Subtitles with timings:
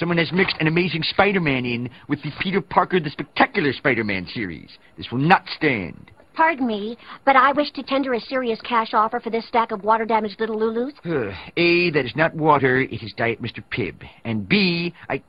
[0.00, 4.70] Someone has mixed an amazing Spider-Man in with the Peter Parker the Spectacular Spider-Man series.
[4.96, 6.10] This will not stand.
[6.32, 6.96] Pardon me,
[7.26, 10.56] but I wish to tender a serious cash offer for this stack of water-damaged little
[10.56, 10.92] Lulus.
[11.04, 13.62] Uh, A, that is not water, it is Diet Mr.
[13.70, 14.02] Pibb.
[14.24, 15.22] And B, I...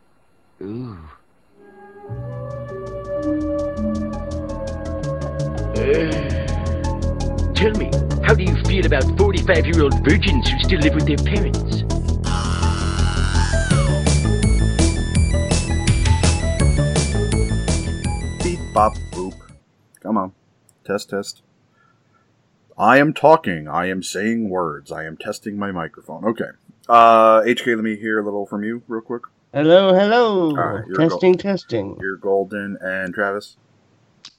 [0.62, 0.98] Ooh.
[5.76, 5.92] Uh,
[7.56, 7.92] tell me,
[8.24, 11.91] how do you feel about 45-year-old virgins who still live with their parents?
[18.74, 19.34] Bop, boop.
[20.02, 20.34] Come on.
[20.86, 21.42] Test, test.
[22.78, 23.68] I am talking.
[23.68, 24.92] I am saying words.
[24.92, 26.26] I am testing my microphone.
[26.26, 26.50] Okay.
[26.90, 29.24] Uh, HK, let me hear a little from you real quick.
[29.54, 30.50] Hello, hello.
[30.50, 31.98] All right, you're testing, go- testing.
[32.00, 33.58] You're Golden and Travis.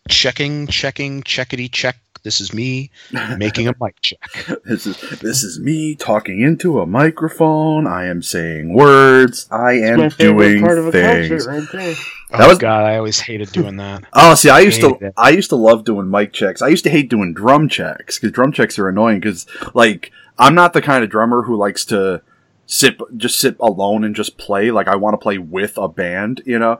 [0.08, 1.96] Checking, checking, checkity check.
[2.22, 2.90] This is me
[3.36, 4.20] making a mic check.
[4.64, 7.86] This is this is me talking into a microphone.
[7.86, 9.48] I am saying words.
[9.50, 11.28] I am my doing part of a things.
[11.46, 11.94] concert right there.
[12.34, 14.04] Oh was- god, I always hated doing that.
[14.14, 15.12] Oh, see, I used to, it.
[15.16, 16.62] I used to love doing mic checks.
[16.62, 19.20] I used to hate doing drum checks because drum checks are annoying.
[19.20, 22.22] Because like, I'm not the kind of drummer who likes to
[22.66, 24.70] sit, just sit alone and just play.
[24.70, 26.78] Like, I want to play with a band, you know.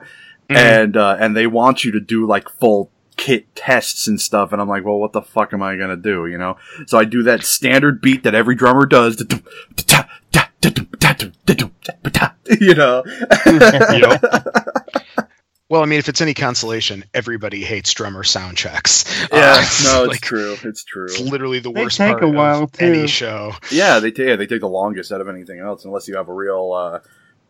[0.49, 0.55] Mhm.
[0.57, 2.89] And uh, and they want you to do like full
[3.23, 6.27] kit tests and stuff, and I'm like, well, what the fuck am I gonna do,
[6.27, 6.57] you know?
[6.87, 9.23] So I do that standard beat that every drummer does.
[12.59, 13.03] You know.
[15.69, 19.05] Well, I mean, if it's any consolation, everybody hates drummer sound checks.
[19.33, 20.55] Yeah, Uh, no, it's like, true.
[20.63, 21.05] It's true.
[21.05, 23.53] It's literally the They worst take part a while, of any show.
[23.71, 26.27] Yeah, they take yeah, they take the longest out of anything else, unless you have
[26.29, 26.99] a real uh,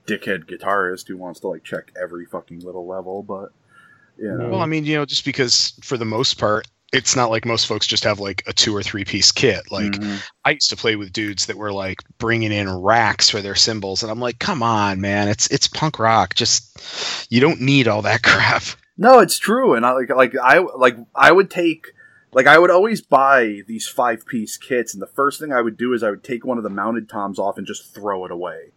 [0.07, 3.23] dickhead guitarist who wants to like check every fucking little level.
[3.23, 3.49] But
[4.17, 7.31] you know, Well, I mean, you know, just because for the most part, it's not
[7.31, 9.71] like most folks just have like a two or three piece kit.
[9.71, 10.21] Like Mhm.
[10.45, 14.03] I used to play with dudes that were like bringing in racks for their cymbals,
[14.03, 16.35] and I'm like, come on, man, it's it's punk rock.
[16.35, 18.63] Just you don't need all that crap.
[18.97, 21.87] no, it's true, and I like like I like I would take
[22.31, 25.77] like I would always buy these five piece kits, and the first thing I would
[25.77, 28.31] do is I would take one of the mounted toms off and just throw it
[28.31, 28.71] away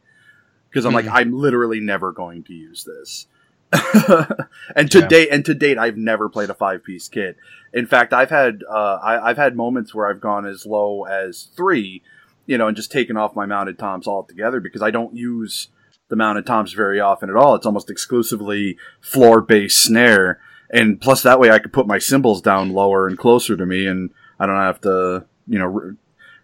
[0.71, 1.13] because I'm like Mhm.
[1.13, 3.27] I'm literally never going to use this.
[4.77, 5.09] and to Yeah.
[5.09, 7.37] date, and to date, I've never played a five piece kit.
[7.73, 11.49] In fact, I've had uh, I, I've had moments where I've gone as low as
[11.57, 12.03] three,
[12.47, 15.69] you know, and just taken off my mounted toms altogether because I don't use
[16.09, 17.55] the mounted toms very often at all.
[17.57, 20.41] It's almost exclusively floor based snare,
[20.71, 23.87] and plus that way I could put my cymbals down lower and closer to me,
[23.87, 25.97] and I don't have to, you know, re-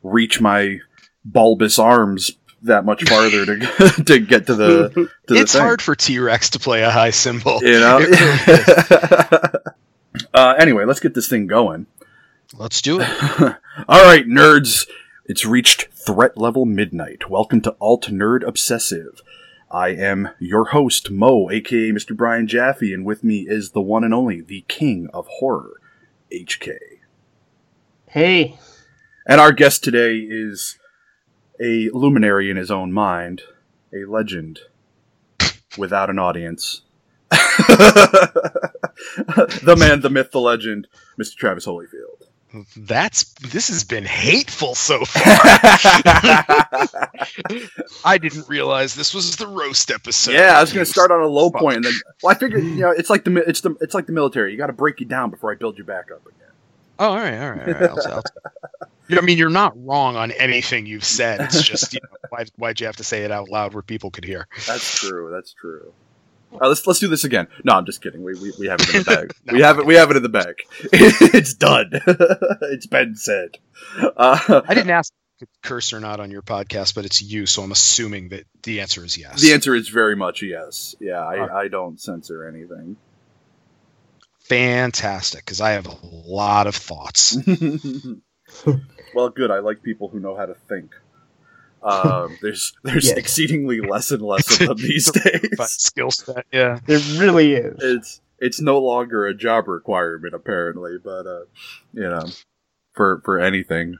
[0.02, 0.80] reach my
[1.24, 5.62] bulbous arms that much farther to to get to the to the it's thing.
[5.62, 7.60] hard for T Rex to play a high cymbal.
[7.62, 7.98] you know.
[8.00, 8.08] It
[9.38, 9.64] really
[10.34, 11.86] uh, anyway, let's get this thing going.
[12.56, 13.08] Let's do it.
[13.88, 14.88] All right, nerds.
[15.24, 17.30] It's reached threat level midnight.
[17.30, 19.22] Welcome to Alt Nerd Obsessive.
[19.70, 22.14] I am your host, Mo, aka Mr.
[22.14, 25.80] Brian Jaffe, and with me is the one and only, the king of horror,
[26.30, 26.76] HK.
[28.06, 28.58] Hey,
[29.26, 30.76] And our guest today is
[31.62, 33.42] a luminary in his own mind,
[33.94, 34.60] a legend
[35.78, 36.82] without an audience.
[37.30, 38.66] the
[39.78, 41.36] man, the myth, the legend, Mr.
[41.36, 42.26] Travis Holyfield.
[42.76, 45.22] That's this has been hateful so far.
[48.04, 50.32] I didn't realize this was the roast episode.
[50.32, 52.62] yeah, I was going to start on a low point, and then well, I figured
[52.62, 54.52] you know it's like the it's the it's like the military.
[54.52, 56.51] You got to break you down before I build you back up again.
[56.98, 57.90] Oh, all right, all right, all right.
[57.90, 58.22] I'll, I'll,
[59.18, 61.40] I mean, you're not wrong on anything you've said.
[61.40, 64.10] It's just, you know, why, why'd you have to say it out loud where people
[64.10, 64.46] could hear?
[64.66, 65.30] That's true.
[65.32, 65.92] That's true.
[66.52, 67.48] Right, let's let's do this again.
[67.64, 68.22] No, I'm just kidding.
[68.22, 69.34] We we, we have it in the bag.
[69.46, 69.54] No.
[69.54, 69.86] We have it.
[69.86, 70.56] We have it in the bag.
[70.92, 71.90] it's done.
[72.62, 73.56] it's been said.
[73.98, 77.62] Uh, I didn't ask if curse or not on your podcast, but it's you, so
[77.62, 79.40] I'm assuming that the answer is yes.
[79.40, 80.94] the answer is very much yes.
[81.00, 81.24] Yeah.
[81.24, 82.96] I, I don't censor anything.
[84.52, 87.36] Fantastic, because I have a lot of thoughts.
[89.14, 89.50] well, good.
[89.50, 90.94] I like people who know how to think.
[91.82, 93.16] Um, there's there's Yes.
[93.16, 95.70] exceedingly less and less of them these But days.
[95.70, 96.78] skill set, yeah.
[96.86, 97.76] there really is.
[97.82, 101.44] It's it's no longer a job requirement apparently, but uh,
[101.94, 102.26] you know,
[102.92, 103.98] for for anything.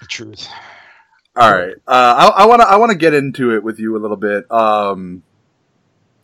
[0.00, 0.46] The truth.
[1.34, 1.74] All right.
[1.86, 4.50] Uh, I want to I want to get into it with you a little bit.
[4.52, 5.22] Um,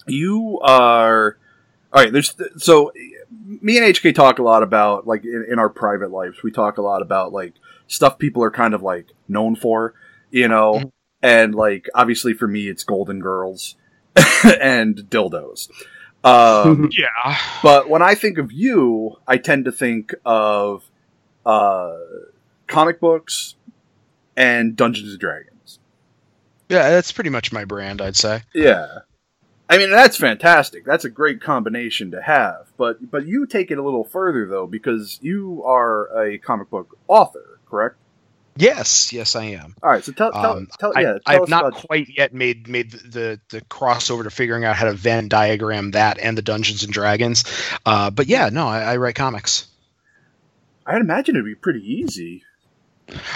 [0.06, 1.38] you are
[1.92, 2.12] all right.
[2.12, 2.92] There's so
[3.60, 6.42] me and HK talk a lot about like in, in our private lives.
[6.42, 7.54] We talk a lot about like
[7.86, 9.94] stuff people are kind of like known for,
[10.30, 10.90] you know, Mhm.
[11.22, 13.76] and like obviously for me it's Golden Girls
[14.60, 15.68] and dildos.
[16.24, 17.36] Um, Yeah.
[17.62, 20.88] but when I think of you, I tend to think of
[21.44, 21.96] uh,
[22.68, 23.56] comic books
[24.36, 25.78] and Dungeons and Dragons.
[26.68, 28.42] Yeah, that's pretty much my brand, I'd say.
[28.54, 29.00] Yeah.
[29.72, 30.84] I mean that's fantastic.
[30.84, 32.70] That's a great combination to have.
[32.76, 36.98] But but you take it a little further though because you are a comic book
[37.08, 37.96] author, correct?
[38.54, 39.74] Yes, yes, I am.
[39.82, 42.90] All right, so tell tell, Um, tell yeah, I have not quite yet made made
[42.90, 46.82] the, the the crossover to figuring out how to Venn diagram that and the Dungeons
[46.82, 47.44] and Dragons.
[47.86, 49.68] Uh, but yeah, no, I, I write comics.
[50.84, 52.44] I'd imagine it'd be pretty easy.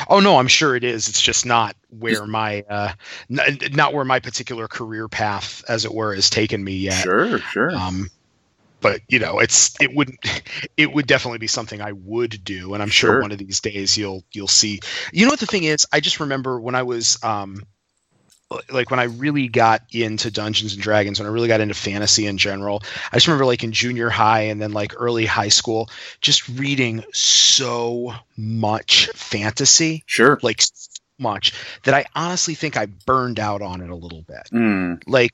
[0.08, 1.08] Oh no, I'm sure it is.
[1.08, 2.93] It's just not where my uh,
[3.31, 7.02] n- not where my particular career path, as it were, has taken me yet.
[7.02, 7.75] Sure, sure.
[7.75, 8.08] Um,
[8.81, 10.11] but you know, it's it would
[10.76, 13.20] it would definitely be something I would do, and I'm sure, Sure.
[13.23, 14.81] one of these days you'll you'll see.
[15.12, 15.87] You know what the thing is?
[15.93, 17.62] I just remember when I was um,
[18.70, 22.26] like when I really got into Dungeons and Dragons, when I really got into fantasy
[22.26, 22.82] in general.
[23.12, 25.88] I just remember like in junior high and then like early high school,
[26.20, 30.38] just reading so much fantasy, sure.
[30.43, 30.70] like so
[31.19, 31.52] much
[31.84, 35.32] that I honestly think I burned out on it a little bit Mm, like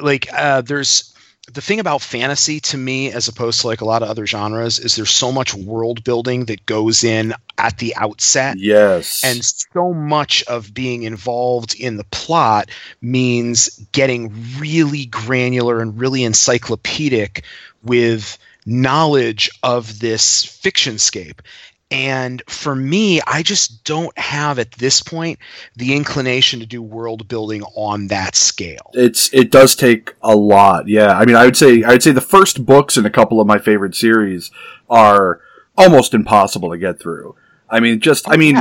[0.00, 1.14] like uh there's
[1.50, 4.78] the thing about fantasy to me as opposed to like a lot of other genres
[4.78, 9.22] is there's so much world building that goes in at the outset yes.
[9.24, 16.22] and so much of being involved in the plot means getting really granular and really
[16.22, 17.44] encyclopedic
[17.82, 21.42] with knowledge of this fiction scape
[21.92, 25.38] and for me i just don't have at this point
[25.76, 30.88] the inclination to do world building on that scale it's it does take a lot.
[30.88, 33.40] Yeah, I mean, I would say I would say the first books in a couple
[33.40, 34.50] of my favorite series
[34.88, 35.40] are
[35.76, 37.34] almost impossible to get through.
[37.68, 38.56] I mean, just I mean,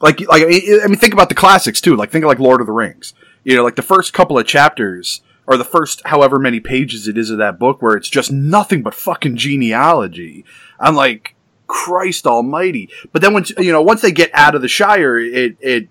[0.00, 1.96] like like I mean, think about the classics too.
[1.96, 3.14] Like think of like Lord of the Rings.
[3.44, 7.16] You know, like the first couple of chapters or the first however many pages it
[7.16, 10.44] is of that book where it's just nothing but fucking genealogy.
[10.78, 11.34] I'm like,
[11.70, 12.90] Christ Almighty!
[13.12, 15.88] But then once you know, once they get out of the Shire, it it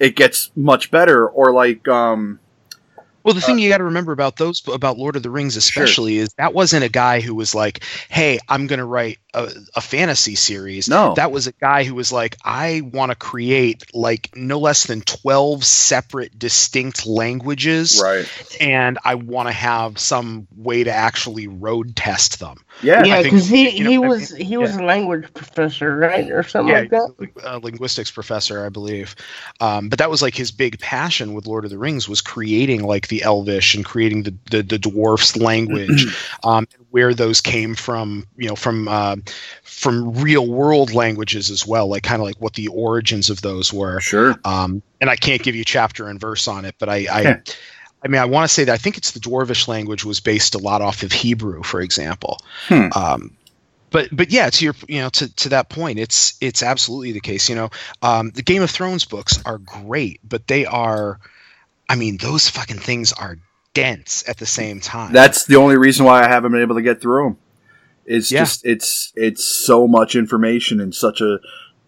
[0.00, 1.28] it gets much better.
[1.28, 2.40] Or like, um,
[3.22, 6.18] Well, the thing you got to remember about those about Lord of the Rings, especially,
[6.18, 9.80] is that wasn't a guy who was like, "Hey, I'm going to write a, a
[9.80, 11.14] fantasy series." No.
[11.14, 15.02] that was a guy who was like, "I want to create like no less than
[15.02, 18.26] twelve separate, distinct languages, right?
[18.60, 23.48] and I want to have some way to actually road test them." Yeah, yeah, because
[23.48, 26.90] he, you know, he I was he was a language professor, right, or something like
[26.90, 27.28] that.
[27.42, 29.14] a linguistics professor, I believe.
[29.60, 32.82] Um, but that was like his big passion with Lord of the Rings was creating
[32.82, 36.06] like the Elvish and creating the the, the dwarfs language,
[36.44, 38.26] um, and where those came from.
[38.36, 39.16] You know, from uh,
[39.62, 43.72] from real world languages as well, like kind of like what the origins of those
[43.72, 44.00] were.
[44.00, 44.36] Sure.
[44.44, 47.06] Um, and I can't give you chapter and verse on it, but I.
[47.10, 47.42] I.
[48.02, 50.54] I mean, I want to say that I think it's the Dwarvish language was based
[50.54, 52.40] a lot off of Hebrew, for example.
[52.66, 52.88] Hmm.
[52.96, 53.36] Um,
[53.90, 57.20] but but yeah, to your you know to, to that point, it's it's absolutely the
[57.20, 57.48] case.
[57.48, 57.70] You know,
[58.02, 61.18] um, the Game of Thrones books are great, but they are,
[61.90, 63.36] I mean, those fucking things are
[63.74, 65.12] dense at the same time.
[65.12, 67.36] That's the only reason why I haven't been able to get through them.
[68.06, 68.40] It's Yeah.
[68.40, 71.38] just it's it's so much information in such a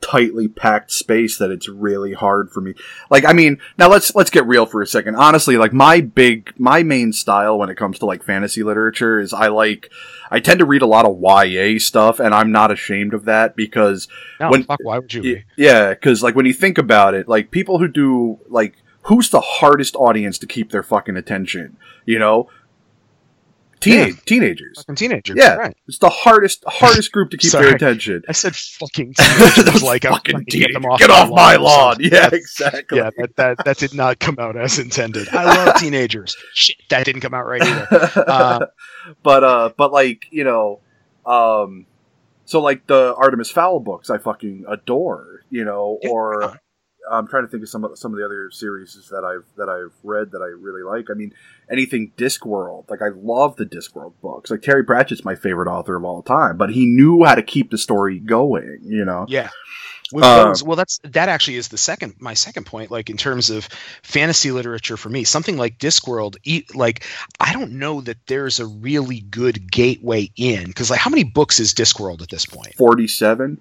[0.01, 2.75] tightly packed space that it's really hard for me.
[3.11, 5.15] Like I mean, now let's let's get real for a second.
[5.17, 9.33] Honestly, like my big my main style when it comes to like fantasy literature is
[9.33, 9.91] I like
[10.31, 13.55] I tend to read a lot of YA stuff and I'm not ashamed of that
[13.57, 14.09] because
[14.41, 17.51] no, when- fuck, why would you Yeah, because like when you think about it, like
[17.53, 21.77] people who do like who's the hardest audience to keep their fucking attention?
[22.07, 22.49] You know,
[23.81, 24.77] Teenage, teenagers.
[24.79, 25.37] Fucking teenagers.
[25.37, 25.77] Yeah, right.
[25.89, 28.23] it's the hardest hardest group to keep their attention.
[28.29, 29.83] I said fucking teenagers.
[29.83, 31.65] Like I'm fucking trying to get them off Get my off my lawn.
[31.65, 31.97] lawn.
[31.99, 32.99] Yeah, that's- exactly.
[32.99, 35.29] Yeah, that, that that did not come out as intended.
[35.31, 36.37] I love teenagers.
[36.55, 37.89] Shit, that didn't come out right either.
[38.25, 38.67] Uh,
[39.25, 40.79] but uh, but like you know,
[41.27, 41.87] um,
[42.45, 45.43] so like the Artemis Fowl books, I fucking adore.
[45.51, 46.61] You know, or
[47.11, 49.69] I'm trying to think of some of some of the other series that I've that
[49.69, 51.11] I've read that I really like.
[51.11, 51.33] I mean,
[51.71, 54.51] anything Discworld, like I love the Discworld books.
[54.51, 57.71] Like Terry Pratchett's my favorite author of all time, but he knew how to keep
[57.71, 58.81] the story going.
[58.83, 59.51] You know, Yeah.
[60.15, 62.91] Uh, those, well, that's that actually is the second my second point.
[62.91, 63.65] Like in terms of
[64.03, 66.37] fantasy literature for me, something like Discworld,
[66.75, 67.07] like
[67.41, 71.61] I don't know that there's a really good gateway in because like how many books
[71.61, 72.75] is Discworld at this point?
[72.75, 73.61] forty seven.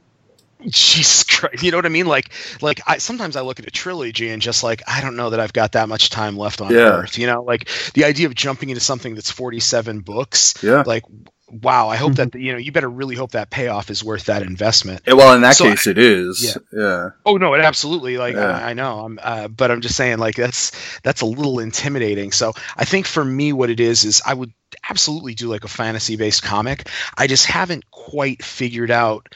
[0.69, 2.05] Jesus Christ, you know what I mean?
[2.07, 5.31] Like, like I sometimes I look at a trilogy and just like I don't know
[5.31, 6.79] that I've got that much time left on Yeah.
[7.01, 7.17] Earth.
[7.17, 10.83] You know, like the idea of jumping into something that's 47 books, Yeah.
[10.85, 11.03] like
[11.51, 14.41] wow, I hope that you know you better really hope that payoff is worth that
[14.41, 15.01] investment.
[15.05, 16.57] Yeah, well, in that So case, it is.
[16.71, 17.09] Yeah.
[17.25, 18.57] Oh no, it absolutely like Yeah.
[18.57, 18.99] I, I know.
[19.01, 22.31] I'm, uh, but I'm just saying like that's that's a little intimidating.
[22.31, 24.53] So I think for me, what it is is I would
[24.89, 26.87] absolutely do like a fantasy based comic.
[27.17, 29.27] I just haven't quite figured out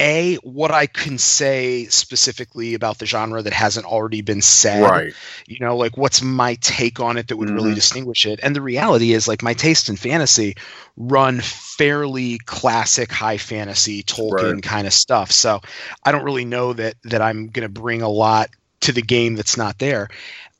[0.00, 4.82] a what I can say specifically about the genre that hasn't already been said.
[4.82, 5.12] Right.
[5.46, 7.76] You know, like what's my take on it that would really Mhm.
[7.76, 8.40] distinguish it?
[8.42, 10.56] And the reality is, like, my taste in fantasy
[10.96, 14.62] run fairly classic high fantasy Tolkien Right.
[14.62, 15.32] kind of stuff.
[15.32, 15.60] So
[16.04, 18.50] I don't really know that that I'm going to bring a lot
[18.80, 20.08] to the game that's not there.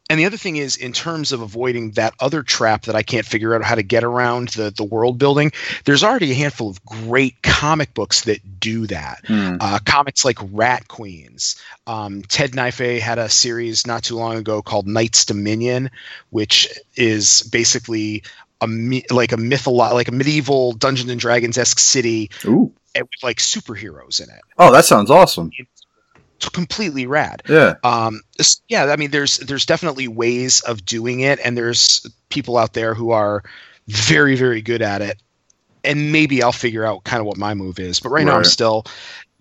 [0.08, 3.26] And the other thing is, in terms of avoiding that other trap that I can't
[3.26, 5.50] figure out how to get around the the world building,
[5.84, 9.56] there's already a handful of great comic books that do that Hmm.
[9.60, 11.60] uh, comics like Rat Queens.
[11.88, 15.90] Um, Ted Naifeh had a series not too long ago called Night's Dominion,
[16.30, 18.22] which is basically
[18.60, 18.66] a
[19.10, 22.72] like a mytholo- like a medieval Dungeons and Dragons esque city Ooh.
[22.94, 24.40] with like superheroes in it.
[24.56, 25.50] Oh, that sounds awesome.
[26.52, 27.42] Completely rad.
[27.48, 27.74] Yeah.
[27.82, 28.20] Um,
[28.68, 32.94] yeah, I mean, there's there's definitely ways of doing it, and there's people out there
[32.94, 33.42] who are
[33.88, 35.22] very very good at it.
[35.82, 38.00] And maybe I'll figure out kind of what my move is.
[38.00, 38.84] But right, now, I'm still,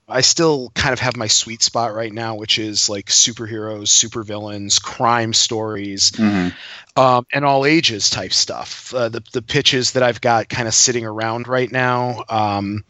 [0.08, 4.82] I still kind of have my sweet spot right now, which is like superheroes, supervillains,
[4.82, 6.50] crime stories, hmm
[6.98, 8.94] um, and all ages type stuff.
[8.94, 12.24] Uh, the the pitches that I've got kind of sitting around right now.
[12.30, 12.86] Um,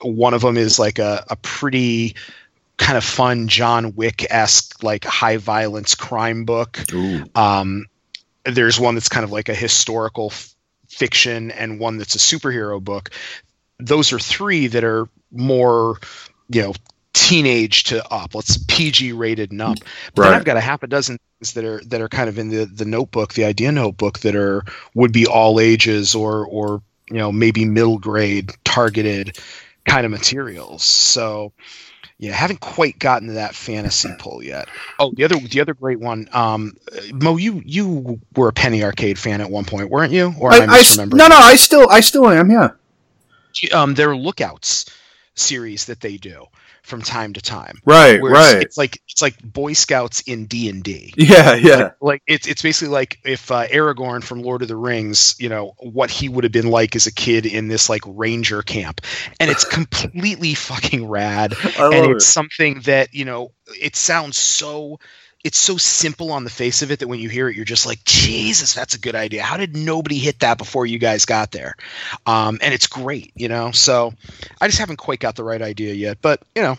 [0.00, 2.16] one of them is like a, a pretty
[2.78, 6.78] kind of fun John Wick esque like high violence crime book.
[7.34, 7.86] Um,
[8.44, 10.54] there's one that's kind of like a historical f-
[10.88, 13.10] fiction, and one that's a superhero book.
[13.78, 15.98] Those are three that are more,
[16.48, 16.74] you know,
[17.12, 18.34] teenage to up.
[18.34, 19.78] Let's PG rated and up.
[20.14, 22.38] But then I've got a half a dozen things that are that are kind of
[22.38, 24.62] in the the notebook, the idea notebook, that are
[24.94, 29.38] would be all ages or or you know maybe middle grade targeted
[29.84, 30.84] kind of materials.
[30.84, 31.52] So
[32.18, 34.68] yeah, haven't quite gotten to that fantasy pull yet.
[34.98, 36.76] Oh, the other the other great one, um,
[37.12, 40.34] Mo, you you were a Penny Arcade fan at one point, weren't you?
[40.38, 42.50] Or I, I I no, no, I still, I still am.
[42.50, 42.70] Yeah.
[43.72, 44.86] Um, their Lookouts
[45.34, 46.46] series that they do
[46.86, 47.80] from time to time.
[47.84, 48.22] Right.
[48.22, 48.62] Right.
[48.62, 51.12] It's like it's like Boy Scouts in D and D.
[51.16, 51.54] Yeah.
[51.54, 51.76] Yeah.
[51.76, 55.48] Like, like it's it's basically like if uh, Aragorn from Lord of the Rings, you
[55.48, 59.00] know, what he would have been like as a kid in this like ranger camp,
[59.40, 61.54] and it's completely fucking rad.
[61.76, 62.10] I love and it.
[62.12, 65.00] it's something that you know, it sounds so.
[65.46, 67.86] It's so simple on the face of it that when you hear it, you're just
[67.86, 69.44] like, Jesus, that's a good idea.
[69.44, 71.76] How did nobody hit that before you guys got there?
[72.26, 73.70] Um, and it's great, you know.
[73.70, 74.12] So
[74.60, 76.76] I just haven't quite got the right idea yet, but you know,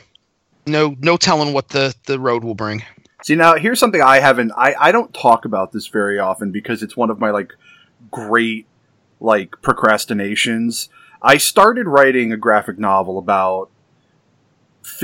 [0.65, 2.83] no, no telling what the the road will bring.
[3.23, 4.51] See now, here's something I haven't.
[4.57, 7.53] I I don't talk about this very often because it's one of my like
[8.11, 8.67] great
[9.21, 10.89] like procrastinations.
[11.21, 13.69] I started writing a graphic novel about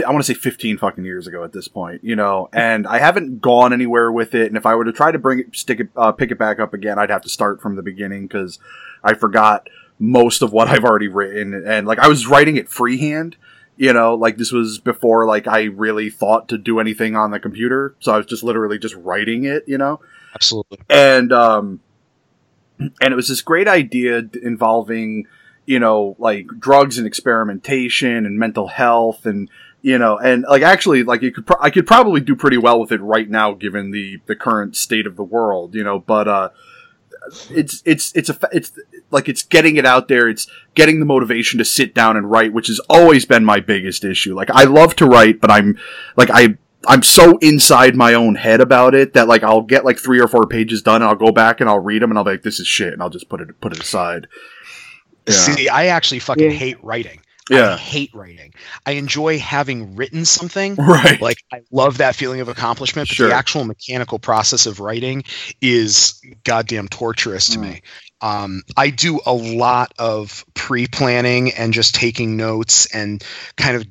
[0.05, 2.99] I want to say 15 fucking years ago at this point, you know, and I
[2.99, 4.47] haven't gone anywhere with it.
[4.47, 6.59] And if I were to try to bring it, stick it, uh, pick it back
[6.59, 8.59] up again, I'd have to start from the beginning because
[9.03, 11.53] I forgot most of what I've already written.
[11.53, 13.35] And like I was writing it freehand,
[13.77, 17.39] you know, like this was before like I really thought to do anything on the
[17.39, 17.95] computer.
[17.99, 19.99] So I was just literally just writing it, you know
[20.35, 20.79] Absolutely.
[20.89, 21.79] and um
[22.79, 25.27] and it was this great idea involving
[25.65, 29.49] you know like drugs and experimentation and mental health and
[29.83, 32.79] you know and like actually like you could pro- I could probably do pretty well
[32.79, 36.27] with it right now given the the current state of the world you know but
[36.27, 36.49] uh
[37.51, 38.71] it's it's it's a it's
[39.11, 42.51] like it's getting it out there it's getting the motivation to sit down and write
[42.53, 45.77] which has always been my biggest issue like I love to write but I'm
[46.17, 49.97] like I I'm so inside my own head about it that like I'll get like
[49.97, 52.25] three or four pages done and I'll go back and I'll read them and I'll
[52.25, 54.27] be like this is shit and I'll just put it put it aside.
[55.25, 55.33] Yeah.
[55.33, 56.57] See, I actually fucking Yeah.
[56.57, 57.21] hate writing.
[57.51, 57.77] I Yeah.
[57.77, 58.53] hate writing.
[58.85, 60.75] I enjoy having written something.
[60.75, 61.21] Right.
[61.21, 63.27] Like I love that feeling of accomplishment, but Sure.
[63.27, 65.23] the actual mechanical process of writing
[65.61, 67.61] is goddamn torturous to Mm.
[67.61, 67.81] me.
[68.21, 73.23] Um, I do a lot of pre-planning and just taking notes and
[73.57, 73.85] kind of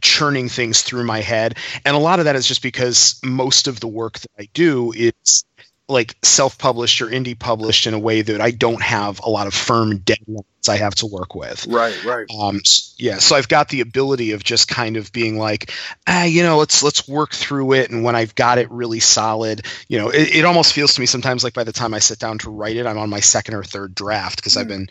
[0.00, 3.78] churning things through my head, and a lot of that is just because most of
[3.78, 5.44] the work that I do is
[5.88, 9.54] like self-published or indie published in a way that I don't have a lot of
[9.54, 11.64] firm deadlines I have to work with.
[11.68, 12.26] right, right.
[12.36, 12.60] Um,
[12.96, 15.72] yeah, so I've got the ability of just kind of being like,
[16.08, 19.64] ah, you know, let's let's work through it, and when I've got it really solid,
[19.88, 22.18] you know, it, it almost feels to me sometimes like by the time I sit
[22.18, 24.88] down to write it, I'm on my second or third draft because I've been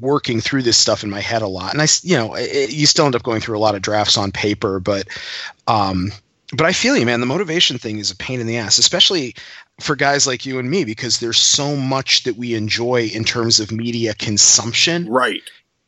[0.00, 2.86] working through this stuff in my head a lot, and I, you know, it, you
[2.86, 5.08] still end up going through a lot of drafts on paper, but,
[5.66, 6.12] um,
[6.52, 7.20] but I feel you, man.
[7.20, 9.34] The motivation thing is a pain in the ass, especially
[9.80, 13.60] for guys like you and me, because there's so much that we enjoy in terms
[13.60, 15.42] of media consumption Right.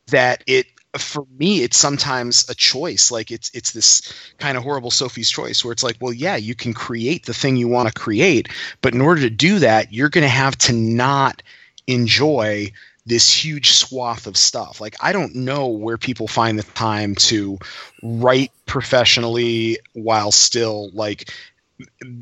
[0.07, 4.91] that it for me it's sometimes a choice like it's it's this kind of horrible
[4.91, 7.93] sophie's choice where it's like well yeah you can create the thing you want to
[7.93, 8.49] create
[8.81, 11.43] but in order to do that you're going to have to not
[11.87, 12.69] enjoy
[13.05, 17.57] this huge swath of stuff like i don't know where people find the time to
[18.03, 21.31] write professionally while still like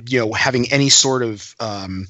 [0.08, 2.08] you know having any sort of um,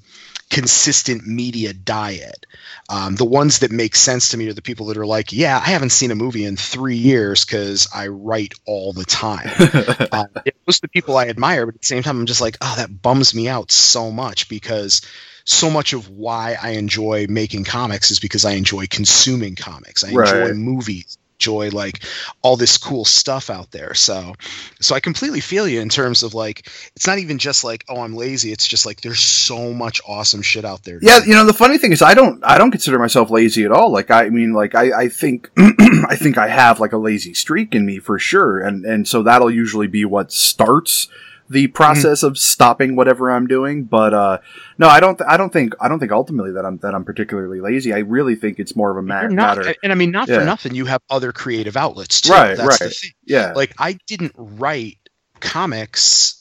[0.50, 2.46] consistent media diet.
[2.90, 5.58] Um, the ones that make sense to me are the people that are like, yeah,
[5.58, 9.50] I haven't seen a movie in three years because I write all the time.
[10.12, 10.26] uh,
[10.66, 12.74] those are the people I admire, but at the same time, I'm just like, oh,
[12.78, 15.02] that bums me out so much because
[15.50, 20.04] so much of why I enjoy making comics is because I enjoy consuming comics.
[20.04, 22.04] I enjoy movies enjoy like
[22.42, 24.34] all this cool stuff out there so
[24.82, 28.02] so i completely feel you in terms of like it's not even just like oh
[28.02, 31.46] i'm lazy it's just like there's so much awesome shit out there Yeah, you know
[31.46, 33.90] the funny thing is I don't I don't consider myself lazy at all.
[33.90, 37.74] Like I mean like I, I think I think I have like a lazy streak
[37.74, 38.60] in me for sure.
[38.60, 41.08] And and so that'll usually be what starts
[41.50, 43.84] the process of stopping whatever I'm doing.
[43.86, 44.38] But uh
[44.78, 47.04] no, I don't th- I don't think I don't think ultimately that I'm that I'm
[47.04, 47.92] particularly lazy.
[47.94, 49.74] I really think it's more of a ma- not, matter.
[49.84, 50.40] and i mean not Yeah.
[50.40, 52.94] for nothing you have other creative outlets too Right, That's the right.
[52.94, 53.12] thing.
[53.26, 53.54] Yeah.
[53.56, 54.98] like i didn't write
[55.40, 56.36] comics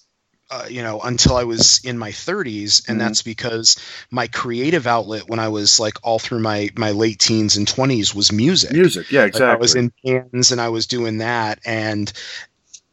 [0.51, 3.05] uh, you know until i was in my 30s and Mhm.
[3.05, 3.77] that's because
[4.11, 8.15] my creative outlet when i was like all through my my late teens and 20s
[8.15, 9.11] was music Music.
[9.11, 9.53] Yeah, Like, exactly.
[9.57, 12.11] I was in bands and I was doing that, and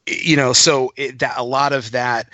[0.08, 2.30] you know, so it, that a lot of that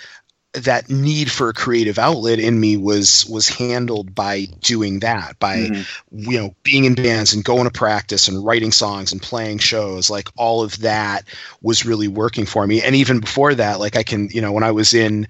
[0.54, 5.70] that need for a creative outlet in me was was handled by doing that by
[5.70, 5.86] Mhm.
[6.10, 10.10] you know being in bands and going to practice and writing songs and playing shows
[10.10, 11.24] like all of that
[11.62, 14.62] was really working for me and even before that like i can you know when
[14.62, 15.26] i was in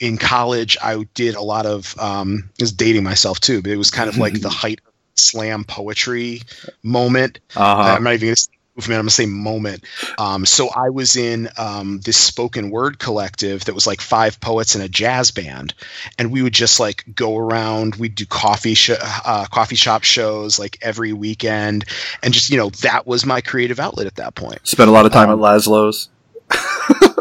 [0.00, 3.76] in college i did a lot of um I was dating myself too but it
[3.76, 6.42] was kind of like the height of slam poetry
[6.82, 7.82] moment Uh-huh.
[7.82, 8.98] I'm not even to say movement.
[8.98, 9.84] I'm going to say moment.
[10.18, 14.74] Um, so I was in um, this spoken word collective that was like five poets
[14.74, 15.74] and a jazz band,
[16.18, 17.96] and we would just like go around.
[17.96, 21.84] We'd do coffee sh- uh, coffee shop shows like every weekend,
[22.22, 24.66] and just you know that was my creative outlet at that point.
[24.66, 26.08] Spent a lot of time um, at Laszlo's.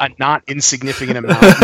[0.00, 1.42] A not insignificant amount.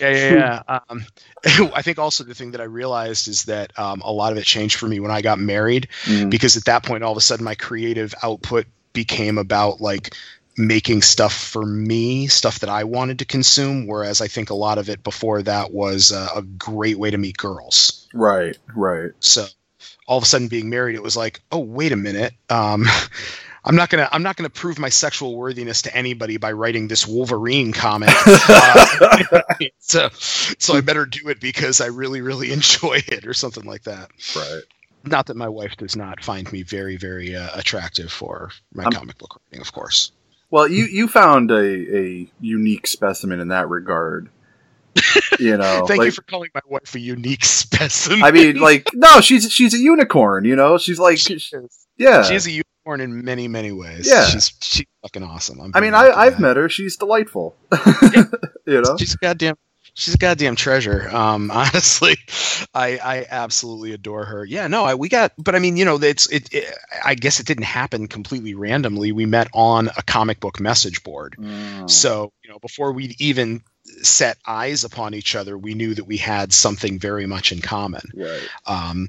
[0.00, 0.80] yeah, yeah, yeah.
[0.88, 1.04] Um,
[1.74, 4.44] I think also the thing that I realized is that um, a lot of it
[4.44, 6.30] changed for me when I got married Mm.
[6.30, 10.14] because at that point, all of a sudden, my creative output became about like
[10.56, 13.86] making stuff for me, stuff that I wanted to consume.
[13.86, 17.18] Whereas I think a lot of it before that was uh, a great way to
[17.18, 18.08] meet girls.
[18.14, 19.10] Right, right.
[19.20, 19.46] So
[20.06, 22.32] all of a sudden, being married, it was like, oh, wait a minute.
[22.48, 22.86] Um,
[23.66, 24.08] I'm not gonna.
[24.12, 28.10] I'm not gonna prove my sexual worthiness to anybody by writing this Wolverine comic.
[28.48, 29.40] Uh,
[29.78, 33.82] so, so I better do it because I really, really enjoy it, or something like
[33.84, 34.10] that.
[34.34, 34.62] Right.
[35.04, 38.92] Not that my wife does not find me very, very uh, attractive for my I'm-
[38.92, 40.12] comic book writing, of course.
[40.50, 44.28] Well, you you found a, a unique specimen in that regard.
[45.38, 48.22] You know, Thank like, you for calling my wife a unique specimen.
[48.22, 50.44] I mean, like, no, she's she's a unicorn.
[50.44, 51.38] You know, she's like, she
[51.96, 52.22] yeah.
[52.22, 52.62] she's a
[52.94, 54.06] in many, many ways.
[54.08, 54.26] Yeah.
[54.26, 55.60] she's she's fucking awesome.
[55.60, 56.68] I'm I mean, I, I've that- met her.
[56.68, 57.56] She's delightful.
[58.66, 58.96] you know.
[58.98, 59.56] she's a goddamn
[59.94, 62.16] she's a goddamn treasure um honestly
[62.74, 65.96] i i absolutely adore her yeah no I, we got but i mean you know
[66.02, 66.64] it's it, it
[67.04, 71.36] i guess it didn't happen completely randomly we met on a comic book message board
[71.38, 71.88] Mm.
[71.88, 73.62] so you know before we'd even
[74.02, 78.02] set eyes upon each other we knew that we had something very much in common
[78.14, 78.48] Right.
[78.66, 79.08] um,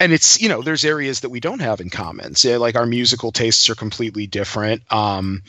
[0.00, 2.86] and it's you know there's areas that we don't have in common so like our
[2.86, 4.82] musical tastes are completely different.
[4.92, 5.42] Um,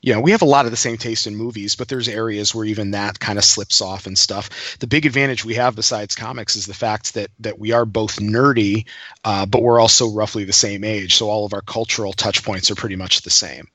[0.00, 2.54] you know we have a lot of the same taste in movies but there's areas
[2.54, 4.78] where even that kind of slips off and stuff.
[4.78, 8.16] The big advantage we have besides comics is the fact that that we are both
[8.16, 8.86] nerdy
[9.24, 11.16] uh, but we're also roughly the same age.
[11.16, 13.68] So all of our cultural touch points are pretty much the same.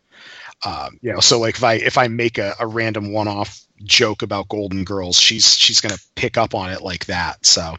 [0.66, 4.22] Um, you know so like if i if i make a, a random one-off joke
[4.22, 7.76] about golden girls she's she's gonna pick up on it like that so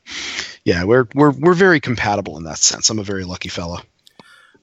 [0.65, 3.79] yeah we're we're we're very compatible in that sense i'm a very lucky fellow.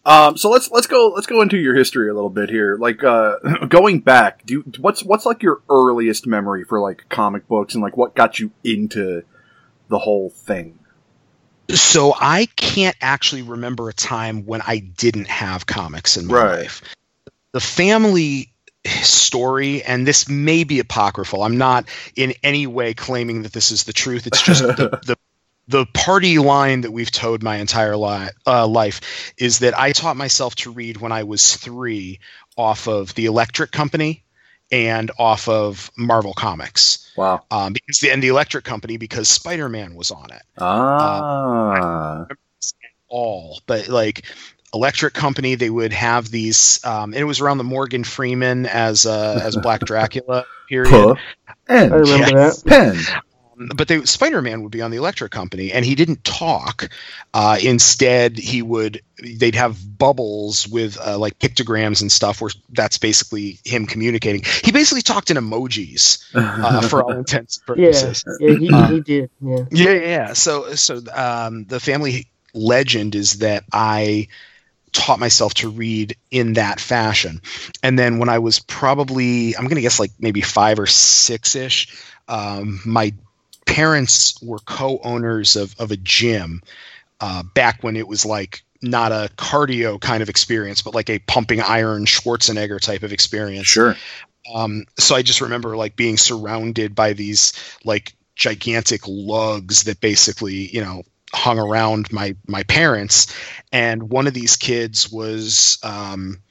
[0.06, 2.78] Um, so let's let's go let's go into your history a little bit here.
[2.78, 7.46] Like uh, going back, do you, what's what's like your earliest memory for like comic
[7.50, 9.24] books and like what got you into
[9.90, 10.80] the whole thing?
[11.72, 16.60] so i can't actually remember a time when i didn't have comics in my Right.
[16.60, 16.82] life
[17.52, 18.54] the family
[18.88, 23.84] story and this may be apocryphal i'm not in any way claiming that this is
[23.84, 25.18] the truth it's just the, the
[25.70, 30.16] the party line that we've towed my entire li- uh, life is that I taught
[30.16, 32.22] myself to read when I was three
[32.56, 34.24] off of the Electric Company
[34.72, 37.12] and off of Marvel Comics.
[37.18, 37.44] Wow.
[37.52, 42.28] Um, because the and the Electric Company because Spider Man was on it Ah.
[43.10, 44.26] all, but like
[44.74, 49.06] electric company they would have these um, and it was around the morgan freeman as
[49.06, 51.16] uh, as black dracula period Puh.
[51.68, 52.64] And I remember Yes.
[52.64, 52.64] that.
[52.66, 53.10] pen.
[53.76, 56.90] but they spider-man would be on the electric company and he didn't talk
[57.34, 59.02] uh, instead he would
[59.38, 64.72] they'd have bubbles with uh, like pictograms and stuff where that's basically him communicating he
[64.72, 66.20] basically talked in emojis
[66.62, 69.30] uh, for all intents and Yeah, purposes yeah, he, Uh, he did.
[69.42, 69.66] Yeah.
[69.72, 69.94] yeah, yeah.
[69.94, 70.34] yeah.
[70.34, 74.28] So, so um, the family legend is that I
[74.98, 77.42] taught myself to read in that fashion,
[77.84, 81.56] and then when I was probably, I'm going to guess like maybe five or six
[81.56, 81.96] ish,
[82.28, 83.14] um, my
[83.66, 86.62] parents were co-owners of of a gym
[87.22, 91.20] uh, back when it was like not a cardio kind of experience, but like a
[91.20, 93.96] pumping iron Schwarzenegger type of experience Sure.
[94.54, 100.68] um, so I just remember like being surrounded by these like gigantic lugs that basically
[100.68, 103.34] you know hung around my my parents,
[103.72, 105.78] and one of these kids was.
[105.84, 106.42] Um,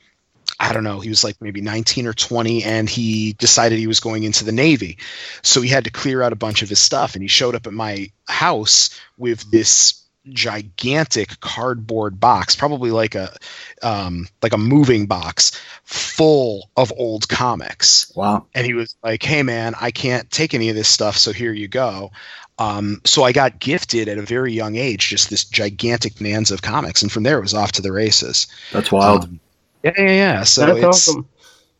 [0.59, 4.01] I don't know, he was like maybe 19 or 20 and he decided he was
[4.01, 4.97] going into the Navy.
[5.43, 7.67] So he had to clear out a bunch of his stuff and he showed up
[7.67, 13.37] at my house with this gigantic cardboard box, probably like a
[13.83, 15.53] um, like a moving box
[15.85, 18.47] full of old comics Wow.
[18.55, 21.53] and he was like, "Hey, man, I can't take any of this stuff, so here
[21.53, 22.13] you go."
[22.59, 26.63] Um, so I got gifted at a very young age just this gigantic bonanza of
[26.63, 28.47] comics, and from there it was off to the races.
[28.73, 29.25] That's wild.
[29.25, 29.41] Um,
[29.83, 30.43] yeah, yeah, yeah.
[30.45, 31.29] So That's it's awesome.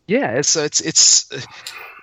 [0.05, 1.41] yeah, it's it's it's uh,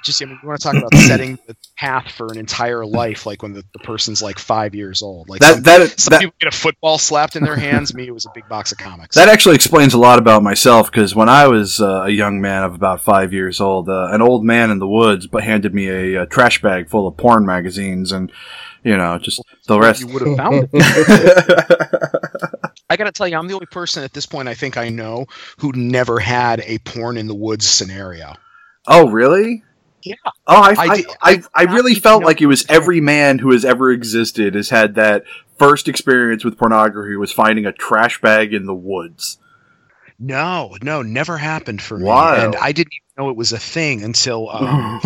[0.04, 3.26] just I mean, you want to talk about setting the path for an entire life,
[3.26, 5.28] like when the, the person's like five years old.
[5.28, 7.94] Like some, that that some that, people get a football slapped in their hands.
[7.94, 9.16] Me, it was a big box of comics.
[9.16, 12.64] that actually explains a lot about myself because when I was uh, a young man
[12.64, 15.88] of about five years old, uh, an old man in the woods but handed me
[15.88, 18.30] a, uh trash bag full of porn magazines and
[18.84, 20.00] you know just the rest.
[20.00, 22.20] you would have found it.
[22.90, 24.88] I got to tell you, I'm the only person at this point I think I
[24.90, 25.26] know
[25.58, 28.34] who never had a porn in the woods scenario.
[28.86, 29.64] oh really?
[30.02, 30.14] Yeah.
[30.46, 33.38] Oh, I I I, did- I, I I, really felt like it was every man
[33.38, 35.24] who has ever existed has had that
[35.58, 39.38] first experience with pornography was finding a trash bag in the woods.
[40.18, 44.02] No, no, never happened for me, and I didn't even know it was a thing
[44.02, 45.00] until um,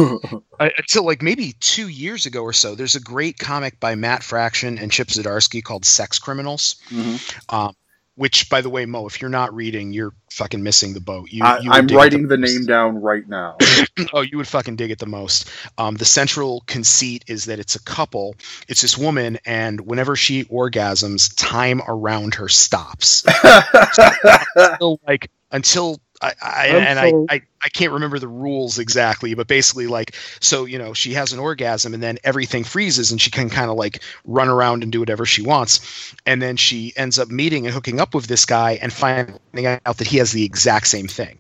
[0.59, 2.75] I- until like maybe two years ago or so.
[2.75, 6.77] There's a great comic by Matt Fraction and Chip Zdarsky called Sex Criminals.
[6.91, 7.53] Mhm.
[7.53, 7.75] Um,
[8.15, 11.31] which, by the way, Mo, if you're not reading, you're fucking missing the boat.
[11.31, 12.53] You, I, I'm writing the most.
[12.53, 13.57] name down right now.
[14.13, 15.49] oh, you would fucking dig it the most.
[15.79, 18.35] Um, the central conceit is that it's a couple.
[18.67, 23.25] It's this woman, and whenever she orgasms, time around her stops.
[24.57, 27.35] until, like until I, I and I.
[27.35, 31.33] I I can't remember the rules exactly, but basically like so you know she has
[31.33, 34.93] an orgasm and then everything freezes and she can kind of like run around and
[34.93, 38.45] do whatever she wants, and then she ends up meeting and hooking up with this
[38.47, 41.39] guy and finding out that he has the exact same thing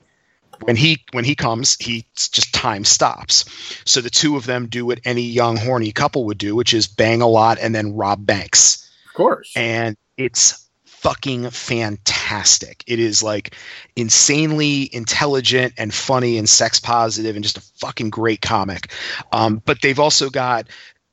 [0.62, 3.44] when he when he comes he just time stops
[3.84, 6.88] so the two of them do what any young horny couple would do which is
[6.88, 9.52] bang a lot and then rob banks Of course.
[9.54, 10.67] and it's
[11.00, 12.82] fucking fantastic.
[12.86, 13.54] It is like
[13.94, 18.92] insanely intelligent and funny and sex positive and just a fucking great comic.
[19.32, 20.66] Um, but they've also got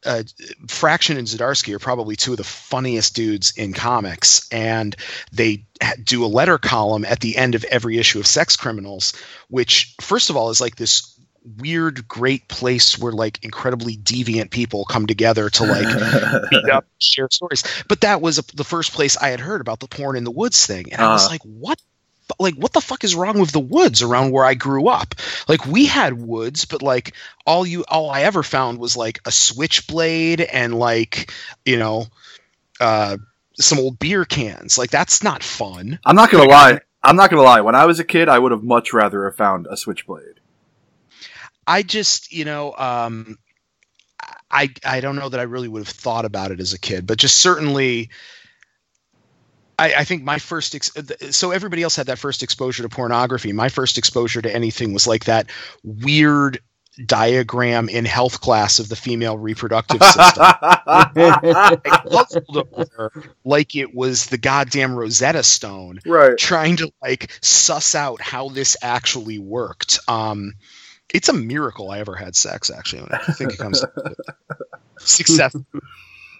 [0.06, 0.24] uh,
[0.68, 4.96] Fraction and Zdarsky are probably two of the funniest dudes in comics, and
[5.32, 5.66] they
[6.04, 9.14] do a letter column at the end of every issue of Sex Criminals,
[9.50, 11.15] which, first of all, is like this
[11.60, 15.88] weird, great place where like incredibly deviant people come together to like
[16.50, 17.64] beat up, share stories.
[17.88, 20.32] But that was a, the first place I had heard about the porn in the
[20.32, 21.32] woods thing, and I was Uh.
[21.32, 21.80] like, what?
[22.40, 25.14] Like what the fuck is wrong with the woods around where I grew up?
[25.48, 27.14] Like we had woods, but like
[27.46, 31.32] all you all I ever found was like a switchblade and like
[31.66, 32.08] you know
[32.80, 33.18] uh
[33.60, 34.76] some old beer cans.
[34.76, 36.00] Like that's not fun.
[36.04, 36.80] I'm not gonna lie.
[37.04, 37.62] I'm not gonna lie.
[37.62, 40.40] When I was a kid, I would have much rather have found a switchblade.
[41.68, 43.38] I just you know um
[44.50, 47.06] I I don't know that I really would have thought about it as a kid,
[47.08, 48.10] but just certainly.
[49.78, 50.94] I, I think my first ex-
[51.32, 53.52] so everybody else had that first exposure to pornography.
[53.52, 55.48] My first exposure to anything was like that
[55.84, 56.62] weird
[57.06, 60.44] diagram in health class of the female reproductive system.
[60.46, 63.12] I puzzled over
[63.44, 66.38] like it was the goddamn Rosetta Stone, right.
[66.38, 70.00] trying to like suss out how this actually worked.
[70.08, 70.54] Um,
[71.16, 72.70] it's a miracle I ever had sex.
[72.70, 74.16] Actually, when I think it comes to
[75.00, 75.56] success.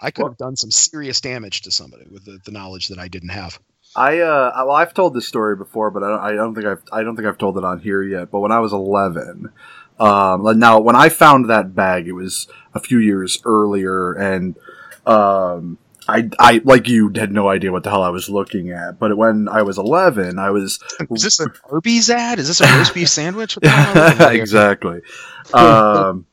[0.02, 3.08] I could have done some serious damage to somebody with the, the knowledge that I
[3.08, 3.58] didn't have.
[3.96, 6.84] I uh, well, I've told this story before, but I don't, I don't think I've
[6.92, 8.30] I don't think I've told it on here yet.
[8.30, 9.52] But when I was 11,
[10.00, 14.58] um, now when I found that bag, it was a few years earlier, and
[15.06, 19.00] um, I, I like you had no idea what the hell I was looking at,
[19.00, 20.80] but when I was 11, I was
[21.12, 22.40] Is this an Arby's ad?
[22.40, 23.56] Is this a roast beef sandwich?
[23.56, 24.42] What the hell am I looking at here?
[24.42, 25.02] exactly.
[25.54, 26.26] Um,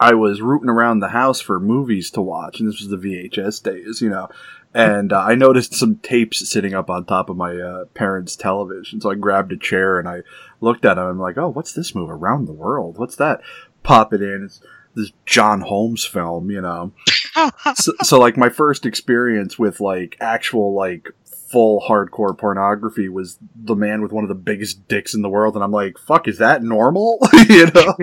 [0.00, 3.62] I was rooting around the house for movies to watch, and this was the VHS
[3.62, 4.28] days, you know.
[4.74, 9.00] And uh, I noticed some tapes sitting up on top of my uh, parents' television,
[9.00, 10.22] so I grabbed a chair and I
[10.60, 11.06] looked at them.
[11.06, 12.12] I'm like, "Oh, what's this movie?
[12.12, 12.98] Around the World?
[12.98, 13.40] What's that?"
[13.82, 14.44] Pop it in.
[14.44, 14.60] It's
[14.96, 16.92] this John Holmes film, you know.
[17.74, 21.08] so, so, like, my first experience with like actual like
[21.52, 25.54] full hardcore pornography was the man with one of the biggest dicks in the world,
[25.54, 27.96] and I'm like, "Fuck, is that normal?" you know.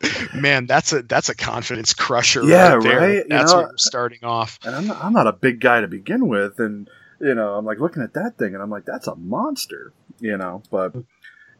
[0.34, 2.44] Man, that's a that's a confidence crusher.
[2.44, 2.98] Yeah, right there.
[2.98, 3.24] right?
[3.28, 4.58] That's know- where you're starting off.
[4.64, 6.88] and I'm not, I'm not a big guy to begin with, and
[7.20, 10.36] you know, I'm like looking at that thing, and I'm like, that's a monster, you
[10.36, 10.62] know.
[10.70, 10.94] But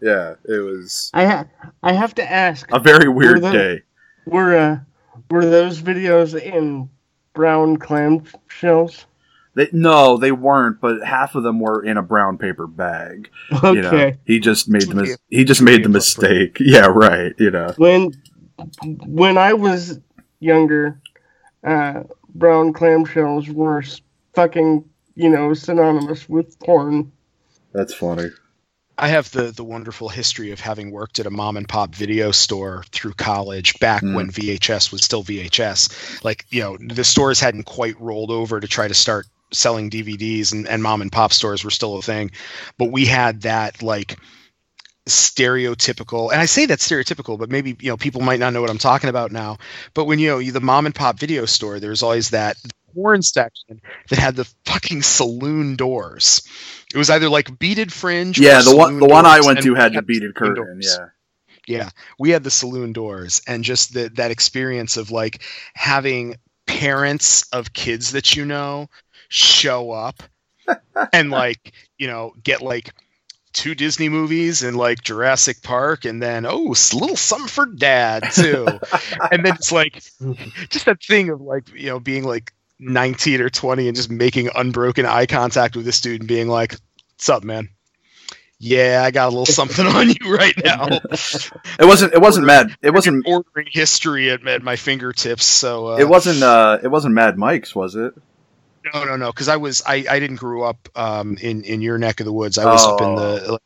[0.00, 1.46] yeah, it was I ha-
[1.82, 3.82] I have to ask, a very weird Were the- day.
[4.26, 4.78] were uh,
[5.30, 6.88] were those videos in
[7.34, 9.06] brown clam shells?
[9.54, 13.28] They, no, they weren't, but half of them were in a brown paper bag.
[13.52, 13.72] Okay.
[13.74, 16.58] You know, he just made the mis- he just made the mistake.
[16.60, 17.32] Yeah, right.
[17.38, 18.12] You know, When
[19.06, 19.98] when I was
[20.40, 21.00] younger,
[21.64, 23.82] uh, brown clamshells were
[24.34, 24.84] fucking
[25.16, 27.10] you know synonymous with porn.
[27.72, 28.28] that's funny.
[28.98, 32.32] I have the the wonderful history of having worked at a mom and pop video
[32.32, 34.14] store through college back Mm.
[34.14, 36.24] when VHS was still VHS.
[36.24, 40.52] Like, you know, the stores hadn't quite rolled over to try to start selling DVDs
[40.52, 42.32] and, and mom and pop stores were still a thing.
[42.76, 44.18] But we had that like
[45.06, 48.70] stereotypical and I say that's stereotypical, but maybe you know people might not know what
[48.70, 49.58] I'm talking about now.
[49.94, 52.56] But when you know you, the mom and pop video store, there's always that
[52.98, 56.42] porn section that had the fucking saloon doors.
[56.92, 58.38] It was either like beaded fringe.
[58.38, 60.54] or Yeah, the one the one I went to had the beaded curtain.
[60.56, 60.98] doors.
[60.98, 61.06] Yeah,
[61.78, 65.42] Yeah, we had the saloon doors, and just the, that experience of like
[65.74, 68.88] having parents of kids that you know
[69.28, 70.22] show up
[71.12, 72.92] and like you know get like
[73.54, 78.24] two Disney movies and like Jurassic Park, and then oh, s- little something for dad
[78.32, 78.66] too,
[79.32, 79.94] and then it's like
[80.70, 84.50] just that thing of like you know being like 19 or 20 and just making
[84.54, 86.72] unbroken eye contact with this dude and being like,
[87.14, 87.68] "What's up, man?"
[88.60, 90.86] Yeah, I got a little something on you right now.
[90.88, 92.74] it wasn't it wasn't mad.
[92.82, 95.44] It wasn't ordering history at, at my fingertips.
[95.44, 98.14] So uh, it wasn't uh it wasn't Mad Mike's, was it?
[98.94, 99.26] no, no, no.
[99.30, 102.32] Because I was I, I didn't grow up um, in in your neck of the
[102.32, 102.58] woods.
[102.58, 103.52] I was up in the Oh.
[103.52, 103.62] like,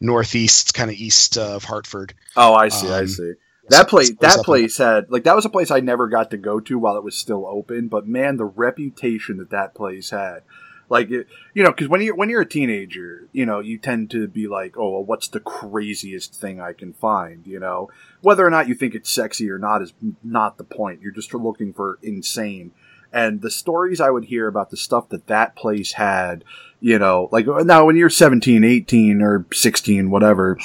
[0.00, 2.14] northeast, kind of east of Hartford.
[2.36, 2.88] Oh, I see.
[2.88, 3.32] I Um, see.
[3.68, 6.08] That place, so I was that place had like that was a place I never
[6.08, 7.88] got to go to while it was still open.
[7.88, 10.42] But man, the reputation that that place had,
[10.88, 14.10] like it, you know, because when you're when you're a teenager, you know, you tend
[14.12, 17.46] to be like, oh, well, what's the craziest thing I can find?
[17.46, 21.02] You know, whether or not you think it's sexy or not is not the point.
[21.02, 22.72] You're just looking for insane.
[23.12, 26.44] And the stories I would hear about the stuff that that place had,
[26.80, 30.58] you know, like uh, now when you're 17, 18 or 16, whatever,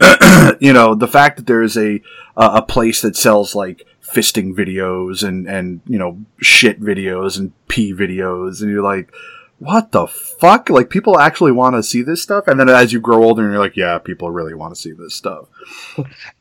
[0.60, 2.00] you know, the fact that there is a
[2.38, 7.52] uh, a place that sells like fisting videos and and you know shit videos and
[7.66, 9.12] pee videos, and you're like,
[9.58, 10.70] what the fuck?
[10.70, 13.58] Like people actually want to see this stuff, and then as you grow older, you're
[13.58, 15.48] like, yeah, people really want to see this stuff.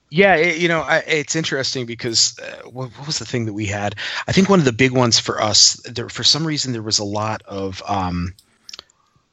[0.09, 3.53] Yeah, it, you know, I, it's interesting because uh, what, what was the thing that
[3.53, 3.95] we had?
[4.25, 6.99] I think one of the big ones for us, there for some reason there was
[6.99, 8.33] a lot of um,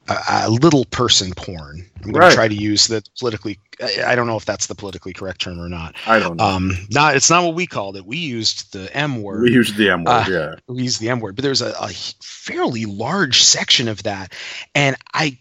[0.07, 1.85] a, little person porn.
[2.03, 2.29] I'm going Right.
[2.29, 3.59] to try to use the politically.
[3.81, 5.95] I, I don't know if that's the politically correct term or not.
[6.05, 6.43] I don't know.
[6.43, 8.05] Um, not it's not what we called it.
[8.05, 9.43] We used the M word.
[9.43, 10.55] we used the M word, uh, yeah.
[10.67, 11.89] we used the M word, but there's a, a
[12.21, 14.33] fairly large section of that,
[14.75, 15.39] and I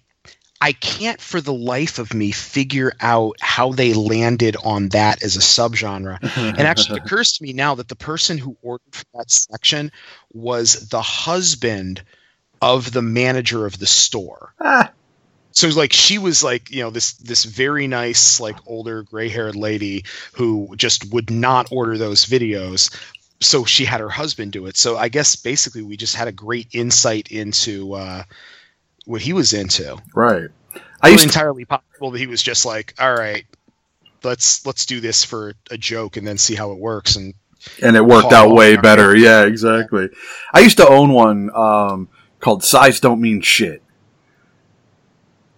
[0.61, 5.37] I can't for the life of me figure out how they landed on that as
[5.37, 6.19] a subgenre.
[6.37, 9.93] And actually, it occurs to me now that the person who ordered for that section
[10.33, 12.03] was the husband
[12.65, 14.55] of the manager of the store.
[14.59, 14.91] Ah,
[15.53, 19.55] So like she was like you know this this very nice like older gray haired
[19.55, 22.91] lady who just would not order those videos.
[23.41, 24.77] So she had her husband do it.
[24.79, 28.23] So I guess basically we just had a great insight into uh,
[29.05, 29.99] what he was into.
[30.15, 30.49] right.
[31.03, 33.45] I used to, entirely possible that he was just like, all right,
[34.23, 37.17] let's let's do this for a joke and then see how it works.
[37.17, 37.35] And
[37.83, 39.15] and it worked out way better.
[39.15, 40.09] Yeah, exactly.
[40.53, 42.09] I used to own one um,
[42.45, 43.83] called "Size Don't Mean Shit."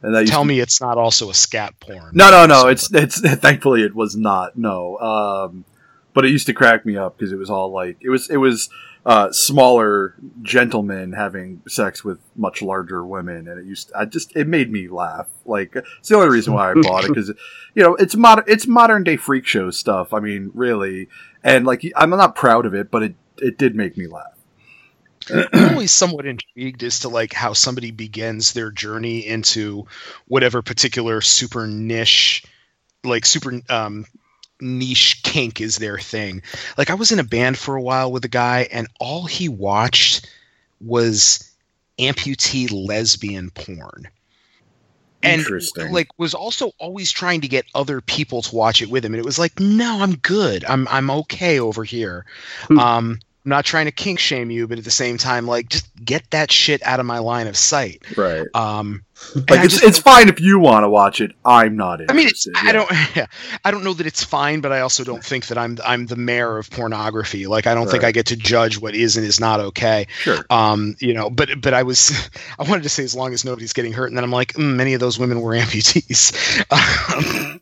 [0.02, 2.10] And that tell to- me it's not also a scat porn.
[2.12, 2.68] No, no, no.
[2.68, 4.56] It's it's thankfully it was not.
[4.56, 4.96] No.
[4.98, 5.64] Um,
[6.14, 8.36] but it used to crack me up because it was all like it was it
[8.36, 8.70] was
[9.04, 14.46] uh, smaller gentlemen having sex with much larger women, and it used I just it
[14.46, 15.26] made me laugh.
[15.44, 17.28] Like it's the only reason why I bought it because
[17.74, 20.14] you know it's modern it's modern day freak show stuff.
[20.14, 21.08] I mean, really,
[21.42, 24.35] and like I'm not proud of it, but it it did make me laugh.
[25.30, 29.86] I'm always somewhat intrigued as to like how somebody begins their journey into
[30.26, 32.44] whatever particular super niche,
[33.04, 34.06] like super um,
[34.60, 36.42] niche kink is their thing.
[36.78, 39.48] Like I was in a band for a while with a guy, and all he
[39.48, 40.28] watched
[40.80, 41.50] was
[41.98, 44.08] amputee lesbian porn.
[45.22, 45.44] And
[45.90, 49.12] like was also always trying to get other people to watch it with him.
[49.12, 50.64] And it was like, no, I'm good.
[50.64, 52.26] I'm I'm okay over here.
[52.68, 52.78] Hmm.
[52.78, 55.88] Um I'm not trying to kink shame you, but at the same time, like just
[56.04, 58.02] get that shit out of my line of sight.
[58.16, 58.44] Right.
[58.54, 59.04] Um
[59.34, 61.32] Like it's it's fine if you want to watch it.
[61.44, 62.68] I'm not I mean, it's, interested.
[62.68, 63.26] I don't, yeah,
[63.64, 66.16] I don't know that it's fine, but I also don't think that I'm, I'm the
[66.16, 67.46] mayor of pornography.
[67.46, 70.06] Like, I don't think I get to judge what is and is not okay.
[70.18, 70.44] Sure.
[70.50, 73.72] Um, you know, but, but I was, I wanted to say as long as nobody's
[73.72, 76.32] getting hurt, and then I'm like, mm, many of those women were amputees.
[76.70, 77.60] Um,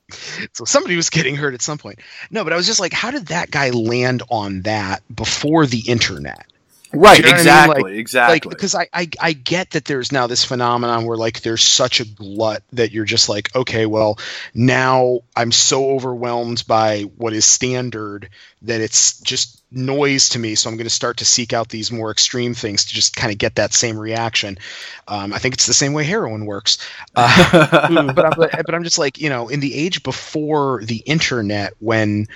[0.53, 2.01] so somebody was getting hurt at some point.
[2.31, 5.85] No, but I was just like, how did that guy land on that before the
[5.87, 6.47] internet?
[6.95, 7.19] Right.
[7.19, 7.37] you know what I mean?
[7.37, 7.83] exactly.
[7.83, 8.35] Like- exactly.
[8.35, 12.01] like because I, I I get that there's now this phenomenon where like there's such
[12.01, 14.19] a glut that you're just like okay well
[14.55, 18.31] now I'm so overwhelmed by what is standard
[18.63, 21.91] that it's just noise to me so I'm going to start to seek out these
[21.91, 24.59] more extreme things to just kind of get that same reaction.
[25.09, 26.79] Um, I think it's the same way heroin works.
[27.15, 31.75] Uh, but I'm but I'm just like you know in the age before the internet
[31.81, 32.29] when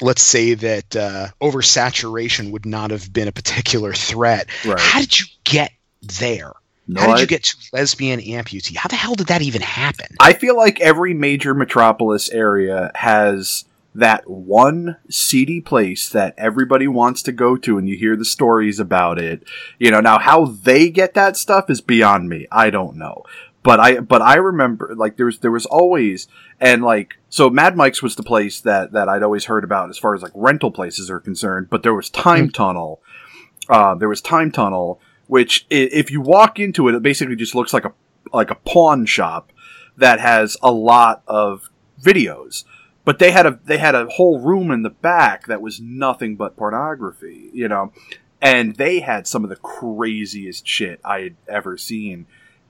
[0.00, 4.78] let's say that uh, oversaturation would not have been a particular threat Right.
[4.78, 5.72] how did you get
[6.20, 6.52] there
[6.86, 9.62] No, how did I- you get to lesbian amputee how the hell did that even
[9.62, 16.86] happen I feel like every major metropolis area has that one seedy place that everybody
[16.86, 19.42] wants to go to and you hear the stories about it.
[19.78, 22.46] You know, now how they get that stuff is beyond me.
[22.52, 23.24] I don't know.
[23.66, 26.28] But I but I remember like there was there was always
[26.60, 29.98] and like so Mad Mike's was the place that that I'd always heard about as
[29.98, 33.02] far as like rental places are concerned, but there was Time Tunnel.
[33.68, 37.72] Uh, there was Time Tunnel, which if you walk into it, it basically just looks
[37.72, 37.92] like a
[38.32, 39.50] like a pawn shop
[39.96, 41.68] that has a lot of
[42.00, 42.62] videos.
[43.04, 46.36] But they had a they had a whole room in the back that was nothing
[46.36, 47.92] but pornography, you know.
[48.40, 52.26] And they had some of the craziest shit I had ever seen.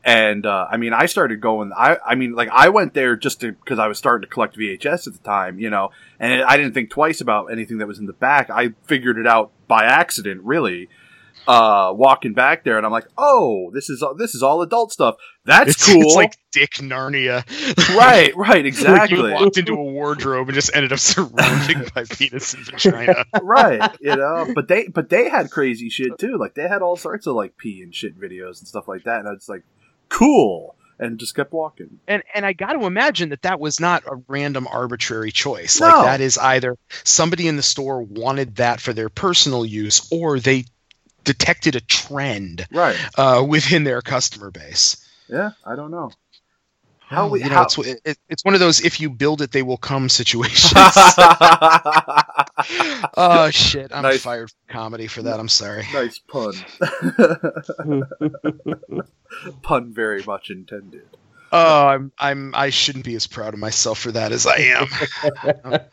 [0.07, 1.73] And uh, I mean, I started going.
[1.77, 5.09] I I mean, like I went there just because I was starting to collect VHS
[5.09, 5.91] at the time, you know.
[6.21, 8.49] And I didn't think twice about anything that was in the back.
[8.49, 10.89] I figured it out by accident, really.
[11.49, 15.17] Uh, walking back there, and I'm like, "Oh, this is this is all adult stuff.
[15.45, 17.45] That's it's, cool." it's like dick narnia
[17.97, 19.19] right, right, Like exactly.
[19.19, 23.95] you walked into a wardrobe and just ended up surrounded by penis and vagina right
[24.01, 27.27] you know but they but they had crazy shit too like they had all sorts
[27.27, 29.65] of like pee and shit videos and stuff like that and i was like
[30.09, 34.05] cool and just kept walking and and I got to imagine that that was not
[34.07, 35.81] a random arbitrary choice.
[35.81, 35.89] No.
[35.89, 40.41] Like that is either somebody in the store wanted that for their personal use, or
[40.41, 40.65] they
[41.25, 44.97] detected a trend right uh, within their customer base.
[45.29, 46.11] yeah i don't know
[47.07, 49.41] how Oh, we you know, how, it's, it, it's one of those if you build
[49.43, 50.73] it, they will come situations.
[53.17, 53.93] oh shit!
[53.95, 54.23] I'm Nice.
[54.23, 55.39] fired from comedy for that.
[55.39, 55.87] I'm sorry.
[55.93, 56.53] nice pun
[59.63, 61.07] pun very much intended
[61.53, 64.89] Oh, I'm I'm I shouldn't be as proud of myself for that as I am.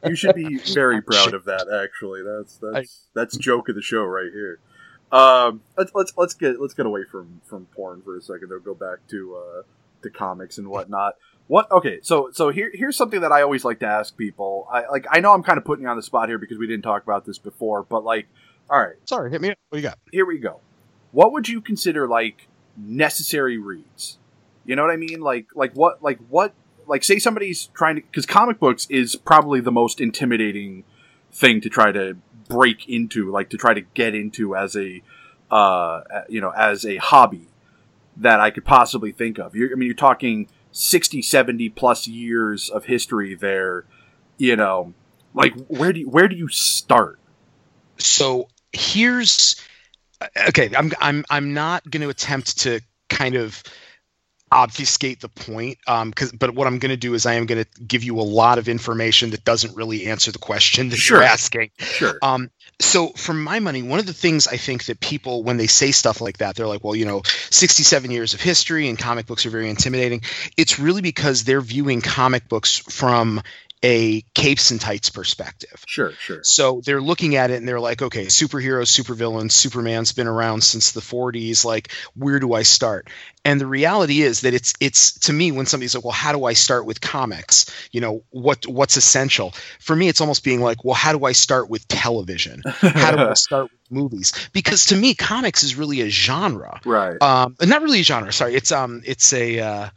[0.03, 4.03] you should be very proud of that actually that's that's that's joke of the show
[4.03, 4.57] right here
[5.11, 8.57] um let's let's let's get let's get away from from porn for a second though
[8.59, 9.61] go back to uh
[10.03, 11.15] to comics and whatnot.
[11.47, 14.67] What okay so so here here's something that i always like to ask people.
[14.71, 16.67] I like i know i'm kind of putting you on the spot here because we
[16.67, 18.27] didn't talk about this before but like
[18.69, 19.57] all right Sorry, hit me up.
[19.69, 19.99] What do you got?
[20.11, 20.61] here we go.
[21.11, 24.17] What would you consider like necessary reads?
[24.65, 25.19] You know what i mean?
[25.19, 26.53] Like like what like what
[26.87, 30.83] like say somebody's trying to because comic books is probably the most intimidating
[31.31, 35.01] thing to try to break into like to try to get into as a
[35.51, 37.47] uh you know as a hobby
[38.17, 39.55] that i could possibly think of.
[39.55, 43.85] You're, i mean you're talking 60 70 plus years of history there
[44.37, 44.93] you know.
[45.33, 47.19] Like where do you where do you start?
[47.97, 49.55] So here's
[50.47, 52.79] okay i'm i'm i'm not going to attempt to
[53.09, 53.61] kind of
[54.53, 57.63] obfuscate the point um because but what i'm going to do is i am going
[57.63, 61.17] to give you a lot of information that doesn't really answer the question that Sure.
[61.17, 62.49] you're asking sure um,
[62.79, 65.91] so for my money, one of the things I think that people, when they say
[65.91, 69.45] stuff like that, they're like, well, you know, 67 years of history and comic books
[69.45, 70.21] are very intimidating.
[70.57, 73.41] It's really because they're viewing comic books from
[73.83, 75.83] a capes and tights perspective.
[75.85, 76.43] Sure, sure.
[76.43, 80.93] So they're looking at it and they're like, okay, superheroes, supervillains, Superman's been around since
[80.93, 81.65] the 40s.
[81.65, 83.09] Like, where do I start?
[83.43, 86.45] And the reality is that it's it's to me when somebody's like, well, how do
[86.45, 87.65] I start with comics?
[87.91, 89.53] You know, what what's essential?
[89.81, 92.61] For me, it's almost being like, well, how do I start with television?
[92.65, 94.31] How do I start with movies?
[94.53, 96.79] Because to me, comics is really a genre.
[96.85, 97.21] Right.
[97.21, 98.31] Um, not really a genre.
[98.31, 99.89] Sorry, it's um, it's a uh,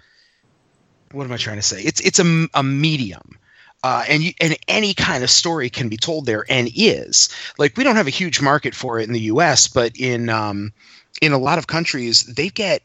[1.12, 1.82] what am I trying to say?
[1.82, 3.38] It's it's a, a medium.
[3.86, 7.76] Uh, and you, and any kind of story can be told there and is like
[7.76, 10.72] we don't have a huge market for it in the U.S., but in um,
[11.22, 12.82] in a lot of countries they get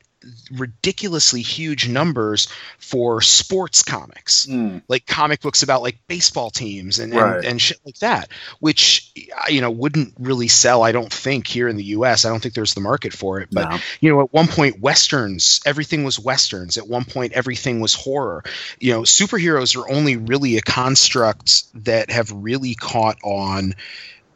[0.52, 2.48] ridiculously huge numbers
[2.78, 4.82] for sports comics, Mm.
[4.88, 7.38] like comic books about like baseball teams and, Right.
[7.38, 9.12] and, and shit like that, which
[9.50, 10.84] you know wouldn't really sell.
[10.84, 12.26] I don't think here in the U.S.
[12.26, 13.50] I don't think there's the market for it.
[13.52, 13.80] But No.
[14.00, 16.78] you know, at one point, westerns, everything was westerns.
[16.78, 18.44] At one point, everything was horror.
[18.80, 23.76] You know, superheroes are only really a construct that have really caught on.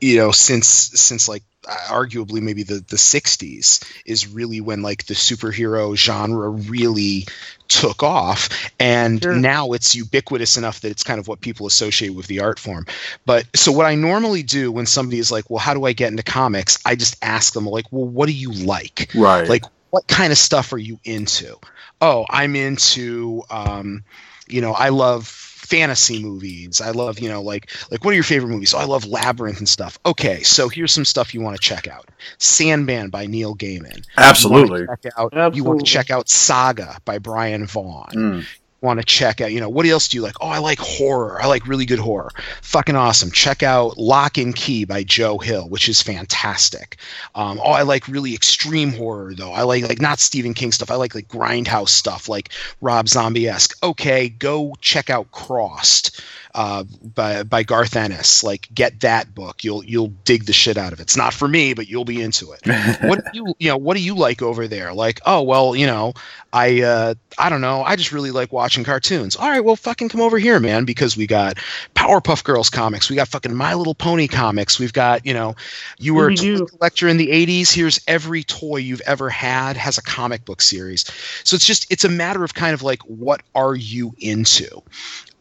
[0.01, 5.13] You know, since since like arguably maybe the the 60s is really when like the
[5.13, 7.26] superhero genre really
[7.68, 8.49] took off.
[8.80, 9.34] And Sure.
[9.34, 12.86] now it's ubiquitous enough that it's kind of what people associate with the art form.
[13.26, 16.11] But so what i normally do when somebody is like well how do i get
[16.11, 16.78] into comics?
[16.86, 19.09] I just ask them like well what do you like?
[19.16, 19.47] Right.
[19.49, 21.57] like what kind of stuff are you into?
[22.01, 24.03] Oh i'm into um
[24.47, 28.24] you know i love fantasy movies i love you know like like what are your
[28.24, 31.55] favorite movies oh, i love labyrinth and stuff okay so here's some stuff you want
[31.55, 34.82] to check out sandman by neil gaiman Absolutely.
[34.82, 35.61] you want to check out, you Absolutely.
[35.61, 38.13] want to check out saga by brian Vaughan.
[38.16, 38.45] Mm.
[38.86, 40.36] Want to check out, you know, what else do you like?
[40.39, 41.41] Oh, I like horror.
[41.41, 42.29] I like really good horror.
[42.61, 43.31] Fucking awesome.
[43.31, 46.97] Check out Locke and Key by Joe Hill, which is fantastic.
[47.33, 49.51] Um, oh, I like really extreme horror though.
[49.51, 50.91] I like like not Stephen King stuff.
[50.91, 53.75] I like like grindhouse stuff, like Rob Zombie esque.
[53.83, 56.21] Okay, go check out Crossed
[56.56, 58.41] uh, by by Garth Ennis.
[58.41, 59.66] Like, get that book.
[59.66, 61.03] You'll you'll dig the shit out of it.
[61.03, 62.62] It's not for me, but you'll be into it.
[63.01, 63.78] what do you you know?
[63.78, 64.93] What do you like over there?
[64.93, 66.14] Like, oh well, you know,
[66.53, 67.84] I uh, I don't know.
[67.84, 69.36] I just really like watching cartoons.
[69.36, 71.58] All right, well, fucking come over here, man, because we got
[71.93, 73.10] Powerpuff Girls comics.
[73.10, 74.80] We got fucking My Little Pony comics.
[74.80, 75.56] We've got you know,
[75.99, 77.74] you were a toy collector in the '80s.
[77.74, 81.03] Here's every toy you've ever had has a comic book series.
[81.43, 84.82] So it's just it's a matter of kind of like what are you into.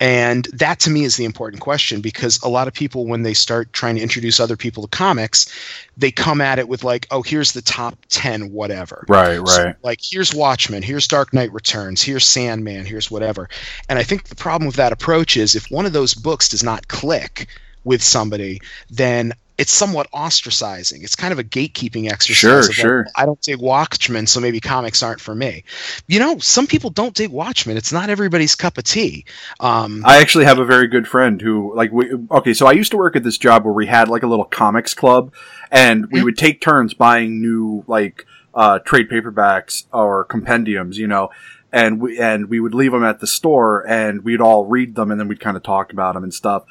[0.01, 3.35] And that to me is the important question because a lot of people, when they
[3.35, 5.53] start trying to introduce other people to comics,
[5.97, 9.05] they come at it with like, oh, here's the top 10, whatever.
[9.09, 9.49] Right, right.
[9.49, 13.49] So, like, here's Watchmen, here's Dark Knight Returns, here's Sandman, here's whatever.
[13.89, 16.65] And I think the problem with that approach is if one of those books does
[16.65, 17.47] not click
[17.85, 21.05] with somebody, then it's somewhat ostracizing.
[21.05, 22.39] It's kind of a gatekeeping exercise.
[22.39, 23.07] Sure, like, sure.
[23.15, 25.65] I don't dig Watchmen, so maybe comics aren't for me.
[26.09, 27.77] You know, some people don't dig Watchmen.
[27.77, 29.27] It's not everybody's cup of tea.
[29.61, 32.91] Um, I actually have a very good friend who, like, we, okay, so I used
[32.91, 35.33] to work at this job where we had like a little comics club,
[35.71, 41.31] and we would take turns buying new like uh, trade paperbacks or compendiums, you know,
[41.73, 45.11] and we and we would leave them at the store, and we'd all read them,
[45.11, 46.65] and then we'd kind of talk about them and stuff.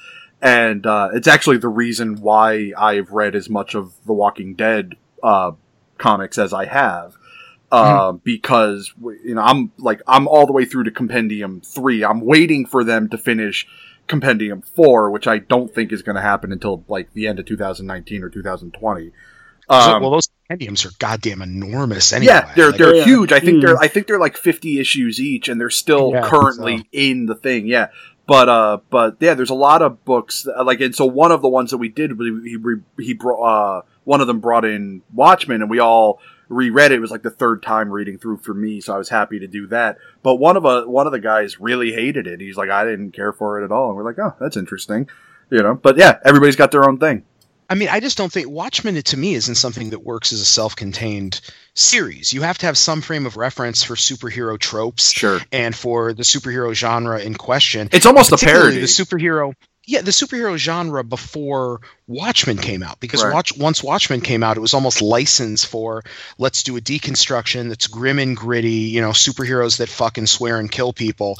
[0.43, 4.95] And uh, it's actually the reason why I've read as much of the Walking Dead
[5.23, 5.51] uh,
[5.97, 7.15] comics as I have
[7.71, 12.03] uh, because you know I'm like I'm all the way through to Compendium three.
[12.03, 13.65] I'm waiting for them to finish
[14.07, 17.45] Compendium four, which I don't think is going to happen until like the end of
[17.45, 19.11] 2019 or 2020.
[19.71, 22.11] so- Um, well, those compendiums are goddamn enormous.
[22.11, 23.05] Anyway, yeah, they're Like, they're yeah.
[23.05, 23.31] huge.
[23.31, 26.79] I think they're I think they're like 50 issues each, and they're still Yeah, currently
[26.79, 26.83] so.
[26.91, 27.65] in the thing.
[27.65, 27.87] Yeah.
[28.33, 31.43] But uh, but yeah, there's a lot of books that- like, and so one of
[31.43, 32.41] the ones that we did, we-
[32.97, 36.19] he he brought uh, one of them brought in Watchmen, and we all
[36.49, 36.95] reread it.
[36.95, 39.45] It was like the third time reading through for me, so I was happy to
[39.45, 39.99] do that.
[40.23, 42.41] But one of a one of the guys really hated it.
[42.41, 45.07] He's like, I didn't care for it at all, and we're like, oh, that's interesting,
[45.51, 45.75] you know.
[45.75, 47.25] But yeah, everybody's got their own thing.
[47.69, 50.45] I mean, I just don't think Watchmen to me isn't something that works as a
[50.45, 51.39] self-contained
[51.75, 52.33] series.
[52.33, 56.23] You have to have some frame of reference for superhero tropes Sure, and for the
[56.23, 57.89] superhero genre in question.
[57.91, 58.79] it's almost a parody.
[58.79, 59.53] The superhero,
[59.85, 63.33] yeah, the superhero genre before Watchmen came out, because Right.
[63.33, 66.03] Watch, once Watchmen came out, it was almost licensed for
[66.37, 70.71] let's do a deconstruction that's grim and gritty, you know, superheroes that fucking swear and
[70.71, 71.37] kill people.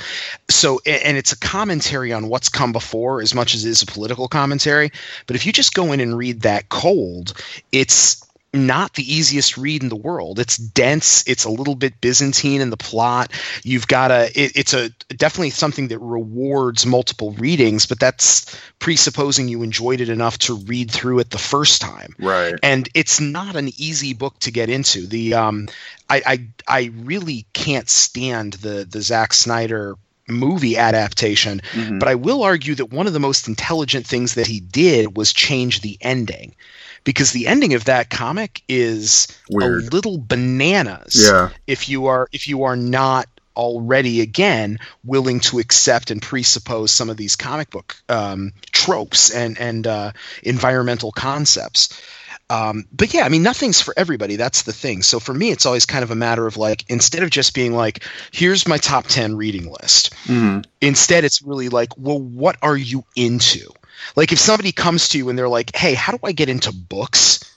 [0.50, 3.86] So, and it's a commentary on what's come before as much as it is a
[3.86, 4.92] political commentary.
[5.26, 7.34] But if you just go in and read that cold,
[7.72, 10.40] it's not the easiest read in the world.
[10.40, 11.24] It's dense.
[11.28, 13.32] It's a little bit Byzantine in the plot.
[13.64, 14.26] You've got a.
[14.40, 20.10] It, it's a definitely something that rewards multiple readings, but that's presupposing you enjoyed it
[20.10, 22.16] enough to read through it the first time.
[22.20, 22.54] right.
[22.62, 25.08] And it's not an easy book to get into.
[25.08, 25.68] The um,
[26.10, 29.96] I I, I really can't stand the the Zack Snyder
[30.30, 31.62] movie adaptation.
[31.74, 32.00] Mhm.
[32.00, 35.34] But I will argue that one of the most intelligent things that he did was
[35.34, 36.56] change the ending.
[37.04, 39.84] Because the ending of that comic is Weird.
[39.84, 41.50] a little bananas Yeah.
[41.68, 47.10] if you are if you are not already again willing to accept and presuppose some
[47.10, 52.02] of these comic book um, tropes and and uh, environmental concepts.
[52.50, 54.36] Um, but yeah, I mean, nothing's for everybody.
[54.36, 55.02] That's the thing.
[55.02, 57.74] So for me, it's always kind of a matter of like, instead of just being
[57.74, 62.76] like, here's my top 10 reading list, hmm instead it's really like, well, what are
[62.76, 63.72] you into?
[64.16, 66.74] Like if somebody comes to you and they're like, hey, how do I get into
[66.74, 67.50] books?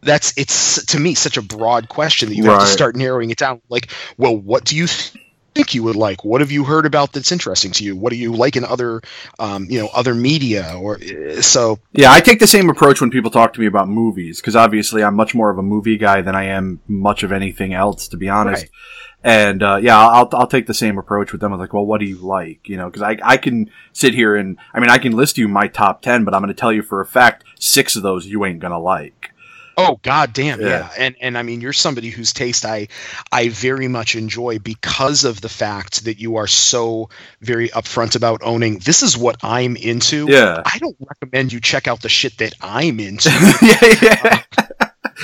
[0.00, 3.38] That's it's to me such a broad question that you have to start narrowing it
[3.38, 3.60] down.
[3.68, 5.12] Like, well, what do you th-
[5.58, 6.24] think you would like?
[6.24, 7.96] What have you heard about that's interesting to you?
[7.96, 9.02] What do you like in other,
[9.40, 10.74] um, you know, other media?
[10.78, 13.88] Or uh, so Yeah, I take the same approach when people talk to me about
[13.88, 17.32] movies because obviously I'm much more of a movie guy than I am much of
[17.32, 18.64] anything else, to be honest.
[18.64, 18.70] Right.
[19.24, 21.52] And uh, yeah, I'll I'll take the same approach with them.
[21.52, 22.68] I'm like, well, what do you like?
[22.68, 25.48] You know, because I I can sit here and I mean I can list you
[25.48, 28.26] my top ten, but I'm going to tell you for a fact six of those
[28.26, 29.32] you ain't gonna like.
[29.76, 30.68] Oh god damn, yeah.
[30.68, 30.90] Yeah.
[30.98, 32.88] And and I mean you're somebody whose taste I
[33.30, 37.10] I very much enjoy because of the fact that you are so
[37.40, 40.26] very upfront about owning this is what I'm into.
[40.28, 40.62] Yeah.
[40.64, 43.30] I don't recommend you check out the shit that I'm into.
[43.62, 44.42] yeah, yeah.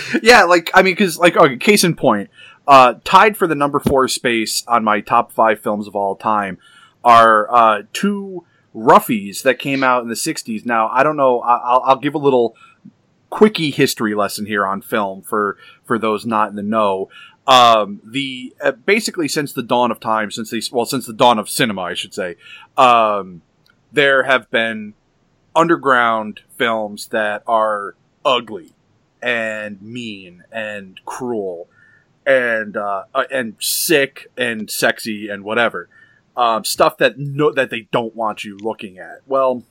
[0.22, 2.30] yeah, like I mean, because like, okay, case in point,
[2.66, 6.58] uh, tied for the number four space on my top five films of all time
[7.02, 8.44] are uh, two
[8.74, 10.64] roughies that came out in the '60s.
[10.64, 11.40] Now, I don't know.
[11.40, 12.56] I'll, I'll give a little
[13.30, 17.08] quickie history lesson here on film for for those not in the know.
[17.46, 21.38] Um, the uh, basically since the dawn of time, since they well, since the dawn
[21.38, 22.36] of cinema, I should say,
[22.76, 23.42] um,
[23.92, 24.94] there have been
[25.54, 28.72] underground films that are ugly
[29.22, 31.68] and mean and cruel
[32.26, 35.88] and uh, uh, and sick and sexy and whatever
[36.36, 39.20] um, stuff that no that they don't want you looking at.
[39.26, 39.62] Well,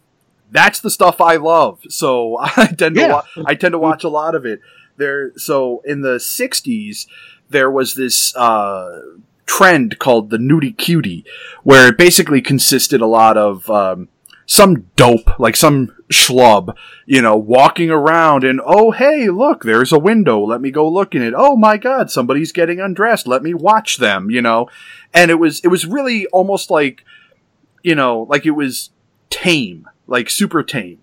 [0.51, 1.79] that's the stuff I love.
[1.89, 3.13] So I tend to Yeah.
[3.13, 4.59] wa- I tend to watch a lot of it.
[4.97, 7.07] There, so in the '60s,
[7.49, 9.01] there was this uh,
[9.47, 11.25] trend called the nudie cutie,
[11.63, 14.07] where it basically consisted a lot of um,
[14.45, 16.75] some dope, like some schlub,
[17.05, 20.39] you know, walking around and, oh, hey, look, there's a window.
[20.43, 21.33] Let me go look in it.
[21.35, 23.27] Oh my God, somebody's getting undressed.
[23.27, 24.69] Let me watch them, you know?
[25.13, 27.03] And it was, it was really almost like,
[27.83, 28.91] you know, like it was
[29.29, 30.99] tame, like super tame,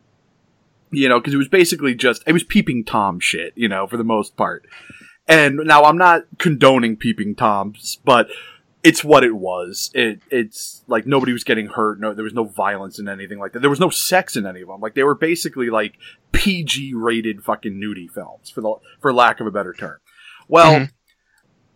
[0.91, 3.97] you know, cause it was basically just, it was peeping Tom shit, you know, for
[3.97, 4.67] the most part.
[5.27, 8.29] And now I'm not condoning peeping Toms, but
[8.83, 9.91] it's what it was.
[9.95, 12.01] It it's like nobody was getting hurt.
[12.01, 13.61] No, there was no violence in anything like that.
[13.61, 14.81] There was no sex in any of them.
[14.81, 15.97] Like they were basically like
[16.33, 19.99] PG rated fucking nudie films for the for lack of a better term.
[20.49, 20.91] Well, Mhm.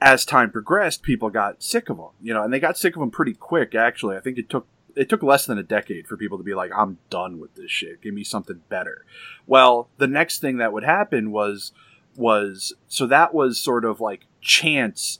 [0.00, 2.10] as time progressed, people got sick of them.
[2.22, 3.74] You know, and they got sick of them pretty quick.
[3.74, 6.54] Actually, I think it took it took less than a decade for people to be
[6.54, 8.00] like, "I'm done with this shit.
[8.00, 9.04] Give me something better."
[9.46, 11.72] Well, the next thing that would happen was
[12.16, 15.18] was so that was sort of like chance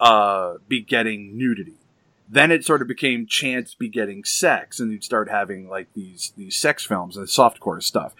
[0.00, 1.78] uh, begetting nudity.
[2.28, 6.56] Then it sort of became chance begetting sex, and you'd start having like these these
[6.56, 8.14] sex films and softcore stuff.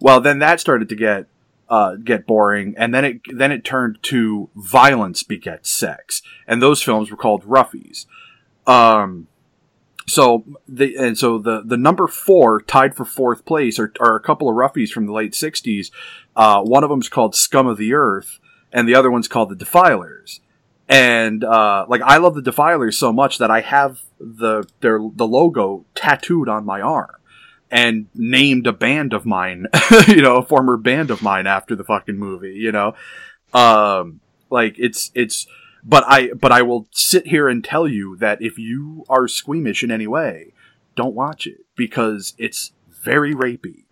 [0.00, 1.26] Well, then that started to get
[1.68, 6.82] uh, get boring, and then it then it turned to violence begets sex, and those
[6.82, 8.06] films were called roughies.
[8.66, 9.28] Um,
[10.08, 14.20] so the and so the the number four tied for fourth place are, are a
[14.20, 15.90] couple of roughies from the late '60s.
[16.34, 18.38] Uh, one of them's called Scum of the Earth,
[18.72, 20.40] and the other one's called The Defilers.
[20.88, 25.26] And uh, like I love the Defilers so much that I have the their the
[25.26, 27.10] logo tattooed on my arm
[27.70, 29.66] and named a band of mine,
[30.08, 32.94] you know, a former band of mine after the fucking movie, you know.
[33.52, 35.46] Um like it's it's
[35.82, 39.82] but I but I will sit here and tell you that if you are squeamish
[39.82, 40.52] in any way,
[40.94, 43.84] don't watch it because it's very rapey.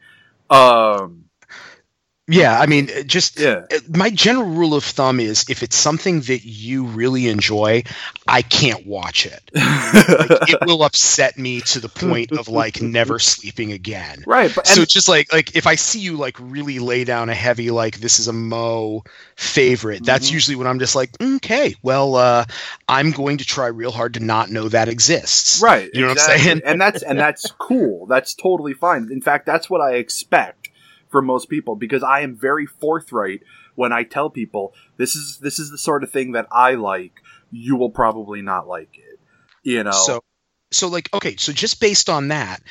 [0.48, 1.23] Um
[2.26, 3.64] Yeah, I mean, just Yeah.
[3.70, 7.82] uh, my general rule of thumb is if it's something that you really enjoy,
[8.26, 9.42] I can't watch it.
[9.94, 14.22] Like, it will upset me to the point of like never sleeping again.
[14.26, 17.04] right, but so and- it's just like like if I see you like really lay
[17.04, 19.04] down a heavy like this is a Mo
[19.36, 20.32] favorite, that's Mhm.
[20.32, 22.44] usually when I'm just like okay, well uh,
[22.88, 25.60] I'm going to try real hard to not know that exists.
[25.62, 25.90] Right.
[25.92, 26.62] You know what I'm saying?
[26.64, 28.06] and that's and that's cool.
[28.06, 29.08] That's totally fine.
[29.12, 30.63] In fact, that's what I expect
[31.14, 33.42] from most people because I am very forthright
[33.76, 37.20] when I tell people this is this is the sort of thing that I like.
[37.52, 39.20] You will probably not like it.
[39.62, 39.92] You know.
[39.92, 40.24] So,
[40.72, 42.62] so like, okay, so just based on that,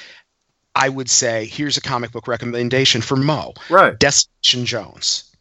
[0.76, 3.98] I would say here's a comic book recommendation for Mo: right.
[3.98, 5.32] Destination Jones.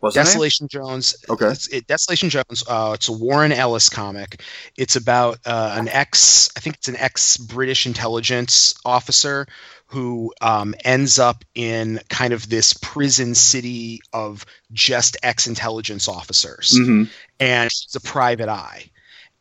[0.00, 0.14] What's?
[0.14, 1.14] Desolation Jones.
[1.28, 1.48] Okay.
[1.48, 2.64] It's, it, Desolation Jones.
[2.66, 4.42] Uh, it's a Warren Ellis comic.
[4.76, 6.50] It's about uh, an ex.
[6.56, 9.46] I think it's an ex British intelligence officer
[9.86, 16.76] who um, ends up in kind of this prison city of just ex intelligence officers,
[16.76, 17.04] hmm
[17.38, 18.90] and he's a private eye.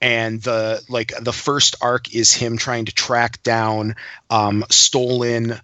[0.01, 3.95] And the like the first arc is him trying to track down
[4.29, 5.59] um, stolen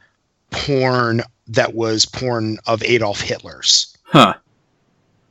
[0.51, 4.35] porn that was porn of Adolf Hitler's Huh.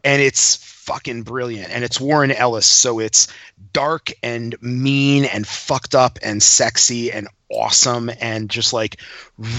[0.05, 3.27] And it's fucking brilliant and it's warren ellis so it's
[3.73, 9.01] dark and mean and fucked up and sexy and awesome and just like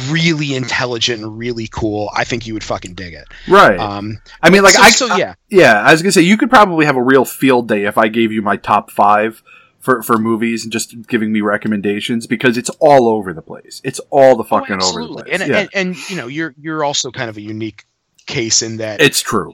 [0.10, 3.80] really intelligent and really cool i think you would fucking dig it Right.
[3.80, 6.50] um I mean, like, so, I, so yeah yeah, I was gonna say you could
[6.52, 9.42] probably have a real field day if I gave you my top five
[9.80, 13.82] for for movies and just giving me recommendations because it's all over the place.
[13.84, 15.24] It's all the Oh, fucking over the absolutely.
[15.24, 15.42] place.
[15.42, 17.86] and, yeah, and and you know you're you're also kind of a unique
[18.26, 19.54] case in that it's true.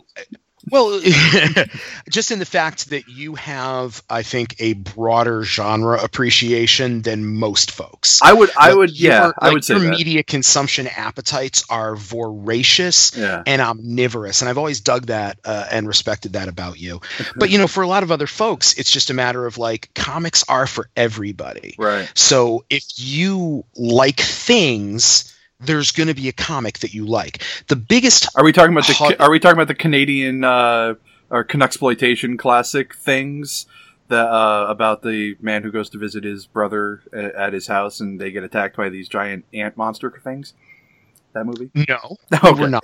[0.70, 1.02] Well,
[2.10, 7.72] just in the fact that you have, I think, a broader genre appreciation than most
[7.72, 8.22] folks.
[8.22, 9.90] I would, I Like, would, yeah, your- I like, would say your that.
[9.92, 15.88] media consumption appetites are voracious Yeah, and omnivorous, and I've always dug that uh, and
[15.88, 17.02] respected that about you.
[17.36, 19.90] But you know, for a lot of other folks, it's just a matter of like
[19.96, 21.76] comics are for everybody.
[21.78, 22.12] right.
[22.16, 25.34] So if you like things,
[25.64, 27.44] there's going to be a comic that you like.
[27.68, 28.94] The biggest Are we talking about the?
[28.94, 30.96] Hot- Are we talking about the Canadian uh,
[31.30, 33.66] or exploitation classic things?
[34.08, 38.02] That, uh, about the man who goes to visit his brother a- at his house
[38.02, 40.54] and they get attacked by these giant ant monster things.
[41.32, 41.72] That movie?
[41.74, 42.60] no, Okay.
[42.60, 42.84] we're not.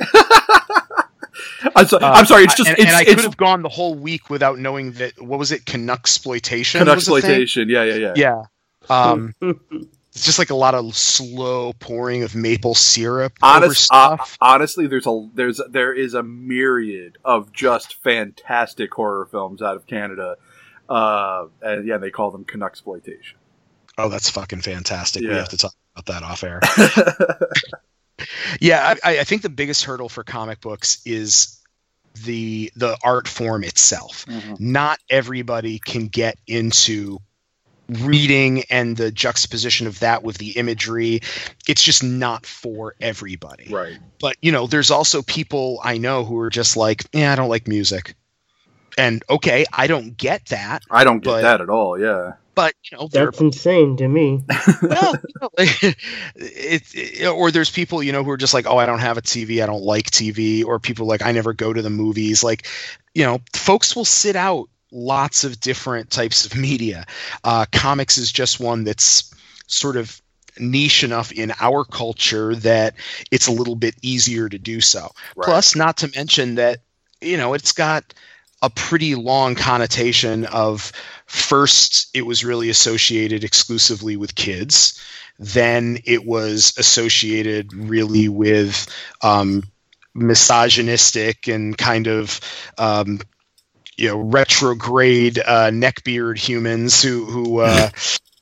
[1.75, 2.43] I'm, so, Uh, I'm sorry.
[2.45, 4.93] It's just and, it's, and I it's could have gone the whole week without knowing
[4.93, 5.21] that.
[5.21, 5.65] What was it?
[5.65, 6.80] Canucksploitation.
[6.80, 7.17] Canuck was a thing?
[7.17, 7.69] exploitation.
[7.69, 8.13] Yeah, yeah, yeah.
[8.15, 8.43] Yeah.
[8.89, 9.34] Um,
[10.18, 14.38] it's just like a lot of slow pouring of maple syrup over Honest, uh, stuff.
[14.41, 19.86] honestly, there's a there's there is a myriad of just fantastic horror films out of
[19.86, 20.36] Canada,
[20.89, 23.38] uh, and yeah, they call them Canuck exploitation.
[23.99, 25.22] oh, that's fucking fantastic.
[25.22, 26.61] We have to talk about that off air.
[28.59, 31.59] yeah, I, I think the biggest hurdle for comic books is
[32.26, 34.26] the the art form itself.
[34.26, 34.59] Mhm.
[34.59, 37.20] Not everybody can get into
[37.89, 41.21] reading and the juxtaposition of that with the imagery.
[41.67, 43.67] It's just not for everybody.
[43.71, 43.97] Right.
[44.19, 47.49] but you know there's also people i know who are just like yeah i don't
[47.49, 48.15] like music
[48.97, 51.99] and okay i don't get that I don't get But- that at all.
[51.99, 52.33] Yeah.
[52.55, 54.43] but you know there That's insane to me.
[54.81, 55.95] well, you know, it,
[56.35, 59.21] it- or there's people you know who are just like oh i don't have a
[59.21, 62.67] tv i don't like tv or people like i never go to the movies like
[63.13, 67.05] you know folks will sit out lots of different types of media.
[67.43, 69.33] Uh, comics is just one that's
[69.67, 70.21] sort of
[70.59, 72.95] niche enough in our culture that
[73.31, 75.11] it's a little bit easier to do so.
[75.35, 75.45] Right.
[75.45, 76.79] plus not to mention that
[77.21, 78.13] you know it's got
[78.61, 80.91] a pretty long connotation of
[81.27, 84.99] first it was really associated exclusively with kids.
[85.39, 88.88] Then it was associated really with
[89.21, 89.63] um,
[90.15, 92.39] misogynistic and kind of
[92.79, 93.19] um,
[93.97, 97.89] you know retrograde uh, neckbeard humans who who uh,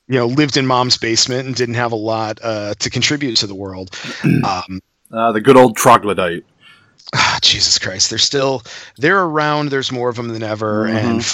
[0.06, 3.46] you know lived in mom's basement and didn't have a lot uh, to contribute to
[3.46, 4.80] the world um,
[5.10, 6.44] Uh, the good old troglodyte.
[7.14, 8.62] ah, Jesus Christ, they're still
[8.98, 9.68] they're around.
[9.70, 11.24] There's more of them than ever, and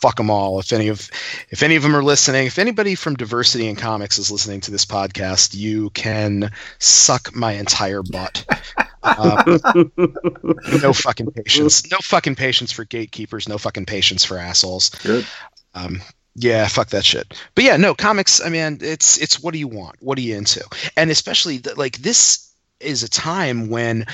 [0.00, 0.60] fuck them all.
[0.60, 1.10] If any of
[1.50, 4.70] if any of them are listening, if anybody from Diversity in Comics is listening to
[4.70, 8.44] this podcast, you can suck my entire butt.
[9.08, 9.58] Uh,
[10.82, 11.90] no fucking patience.
[11.90, 13.48] No fucking patience for gatekeepers.
[13.48, 14.90] No fucking patience for assholes.
[14.90, 15.26] Good.
[15.74, 16.02] Um,
[16.34, 17.40] yeah, fuck that shit.
[17.54, 18.40] But yeah, no comics.
[18.44, 19.96] I mean, it's it's what do you want?
[20.00, 20.64] What are you into?
[20.96, 24.06] And especially th- like this is a time when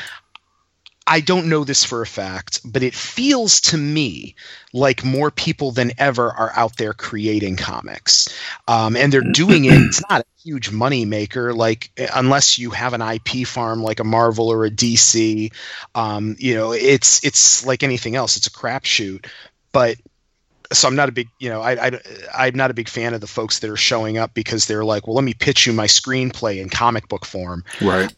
[1.07, 4.37] I don't know this for a fact, but it feels to me
[4.73, 8.35] like more people than ever are out there creating comics,
[8.67, 9.75] um, and they're doing it.
[9.75, 14.05] It's not a huge money maker, like unless you have an IP farm like a
[14.05, 15.53] Marvel or a DC.
[15.95, 18.39] Um, you know, it's it's like anything else.
[18.39, 19.27] It's a crapshoot,
[19.73, 19.97] but
[20.73, 22.01] so I'm not a big, you know, I, I,
[22.35, 25.07] I'm not a big fan of the folks that are showing up because they're like,
[25.07, 27.65] well, let me pitch you my screenplay in comic book form.
[27.81, 28.13] Right.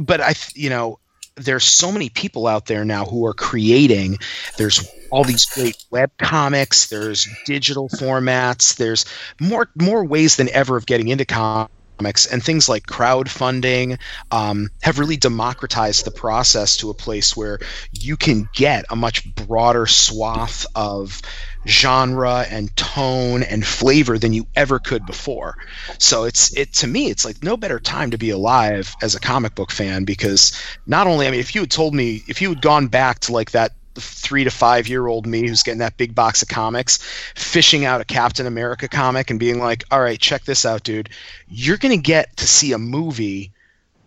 [0.00, 1.00] But I, you know,
[1.36, 4.18] there's so many people out there now who are creating.
[4.56, 6.88] There's all these great web comics.
[6.88, 8.76] There's digital formats.
[8.76, 9.04] There's
[9.40, 13.98] more more ways than ever of getting into comics, and things like crowdfunding
[14.30, 17.58] um, have really democratized the process to a place where
[17.92, 21.20] you can get a much broader swath of
[21.66, 25.56] genre and tone and flavor than you ever could before.
[25.98, 29.20] So it's it to me it's like no better time to be alive as a
[29.20, 30.52] comic book fan because
[30.86, 33.32] not only I mean if you had told me if you had gone back to
[33.32, 36.98] like that three to five year old me who's getting that big box of comics,
[37.34, 41.10] fishing out a Captain America comic and being like, all right, check this out, dude.
[41.48, 43.51] You're going to get to see a movie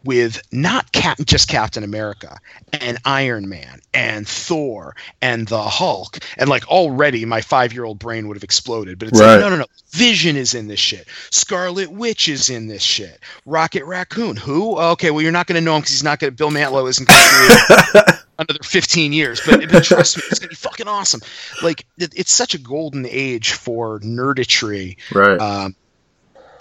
[0.05, 2.37] with not Cap- just Captain America
[2.73, 7.99] and Iron Man and Thor and the Hulk and like already my five year old
[7.99, 8.97] brain would have exploded.
[8.99, 9.31] But it's Right.
[9.35, 9.65] like no no no.
[9.91, 11.07] Vision is in this shit.
[11.31, 13.19] Scarlet Witch is in this shit.
[13.45, 14.35] Rocket Raccoon.
[14.35, 14.77] Who?
[14.77, 16.31] Okay, well you're not going to know him because he's not going.
[16.31, 17.19] to Bill Mantlo isn't going
[18.03, 19.41] to another 15 years.
[19.45, 21.21] But, but trust me, it's going to be fucking awesome.
[21.63, 24.97] Like it, it's such a golden age for nerditry.
[25.13, 25.39] Right.
[25.39, 25.75] Um,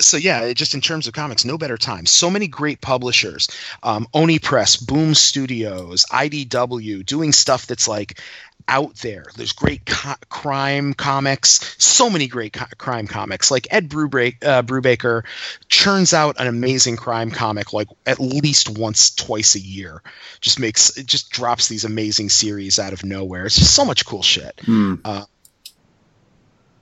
[0.00, 2.06] so yeah, just in terms of comics, no better time.
[2.06, 3.48] So many great publishers,
[3.82, 8.20] um, Oni Press, Boom Studios, IDW, doing stuff that's like
[8.66, 9.24] out there.
[9.36, 13.50] There's great co- crime comics, so many great co- crime comics.
[13.50, 15.22] Like Ed Brubaker, uh, Brubaker
[15.68, 20.02] churns out an amazing crime comic like at least once, twice a year.
[20.40, 23.46] Just makes it just drops these amazing series out of nowhere.
[23.46, 24.60] It's just so much cool shit.
[24.64, 24.94] Hmm.
[25.04, 25.24] Uh,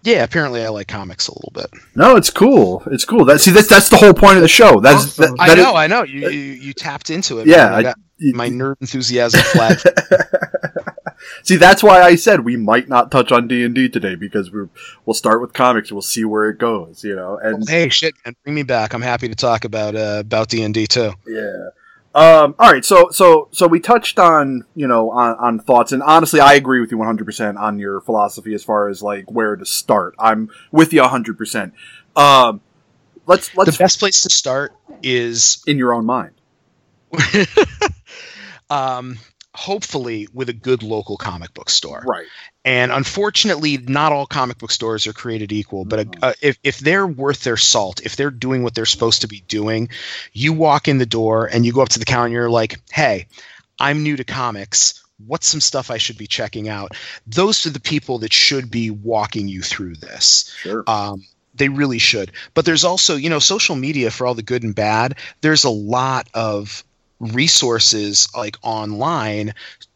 [0.03, 1.67] yeah, apparently I like comics a little bit.
[1.95, 2.83] No, it's cool.
[2.91, 3.25] It's cool.
[3.25, 4.81] That see, that's that's the whole point of the show.
[4.81, 5.37] That's Awesome.
[5.37, 6.03] that, I that is- know, I know.
[6.03, 7.47] You, you you tapped into it.
[7.47, 7.75] Yeah.
[7.75, 9.83] I I- you- my nerd enthusiasm flat.
[11.45, 14.51] See, that's why I said we might not touch on D and D today because
[14.53, 14.69] we're
[15.07, 15.91] we'll start with comics.
[15.93, 17.03] We'll see where it goes.
[17.05, 18.93] You know, and hey, shit, man, bring me back.
[18.95, 21.13] I'm happy to talk about uh, about D and D too.
[21.27, 21.69] Yeah.
[22.15, 22.85] Um, all right.
[22.85, 26.81] So, so, so we touched on, you know, on, on thoughts and honestly, I agree
[26.81, 30.15] with you 100% on your philosophy as far as like where to start.
[30.19, 31.73] I'm with you 100%.
[32.15, 32.61] Um,
[33.27, 36.35] let's, let's, The best place to start is in your own mind.
[38.71, 39.19] um,
[39.55, 42.05] hopefully with a good local comic book store.
[42.07, 42.27] Right.
[42.65, 45.85] And unfortunately, not all comic book stores are created equal.
[45.85, 49.29] But uh, if, if they're worth their salt, if they're doing what they're supposed to
[49.29, 49.89] be doing,
[50.33, 52.79] you walk in the door and you go up to the counter and you're like,
[52.93, 53.27] hey,
[53.81, 55.03] I'm new to comics.
[55.27, 56.93] What's some stuff I should be checking out?
[57.27, 60.55] Those are the people that should be walking you through this.
[60.61, 60.85] Sure.
[60.87, 62.33] Um, they really should.
[62.55, 65.17] But there's also, you know, social media for all the good and bad.
[65.41, 66.85] There's a lot of
[67.19, 69.55] resources like online.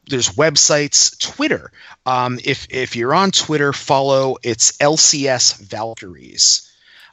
[0.08, 1.72] There's websites, Twitter.
[2.04, 6.70] Um, if if you're on Twitter, follow it's LCS Valkyries.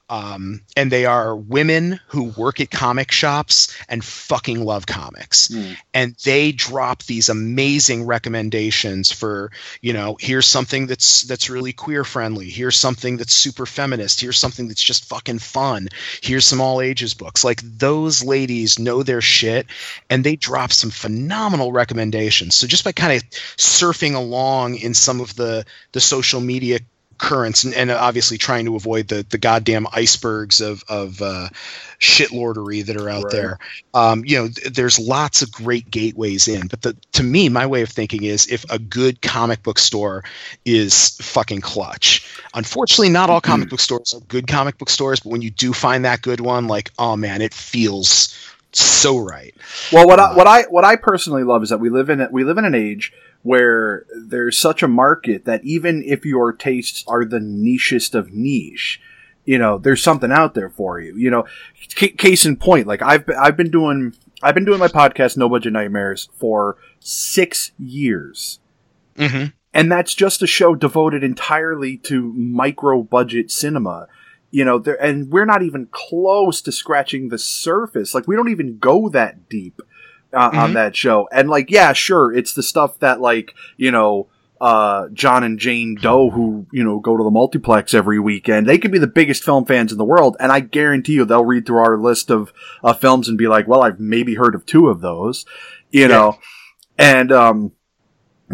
[0.09, 5.47] Um, and they are women who work at comic shops and fucking love comics.
[5.47, 5.71] Hmm.
[5.93, 9.51] And they drop these amazing recommendations for,
[9.81, 12.49] you know, here's something that's that's really queer friendly.
[12.49, 14.19] Here's something that's super feminist.
[14.19, 15.87] Here's something that's just fucking fun.
[16.21, 17.43] Here's some all ages books.
[17.43, 19.67] Like those ladies know their shit
[20.09, 22.55] and they drop some phenomenal recommendations.
[22.55, 26.79] So just by kind of surfing along in some of the the social media
[27.17, 31.49] currents and, and obviously trying to avoid the the goddamn icebergs of of uh,
[31.99, 33.31] shitlordery that are out Right.
[33.31, 33.57] there.
[33.93, 37.65] Um, you know, th- there's lots of great gateways in, but the to me, my
[37.65, 40.23] way of thinking is if a good comic book store
[40.65, 42.27] is fucking clutch.
[42.53, 45.73] Unfortunately, not all comic book stores are good comic book stores, but when you do
[45.73, 48.35] find that good one, like oh man, it feels
[48.79, 49.53] so right.
[49.91, 52.43] Well, what I what I what I personally love is that we live in we
[52.43, 53.13] live in an age
[53.43, 59.01] where there's such a market that even if your tastes are the nichest of niche,
[59.45, 61.15] you know, there's something out there for you.
[61.17, 61.45] You know,
[61.89, 65.37] c- case in point, like I've been, I've been doing I've been doing my podcast
[65.37, 68.59] No Budget Nightmares for six years.
[69.15, 69.49] Mm-hmm.
[69.75, 74.07] and that's just a show devoted entirely to micro budget cinema
[74.53, 78.13] you know there and we're not even close to scratching the surface.
[78.13, 79.81] Like we don't even go that deep
[80.31, 80.73] uh, on Mhm.
[80.75, 81.27] that show.
[81.31, 84.27] And like yeah sure it's the stuff that like you know
[84.61, 88.77] uh, John and Jane Doe, who you know go to the multiplex every weekend, they
[88.77, 91.65] could be the biggest film fans in the world, and I guarantee you they'll read
[91.65, 94.87] through our list of uh, films and be like, "Well, I've maybe heard of two
[94.87, 95.45] of those,"
[95.91, 96.37] you know,
[96.97, 97.73] and um,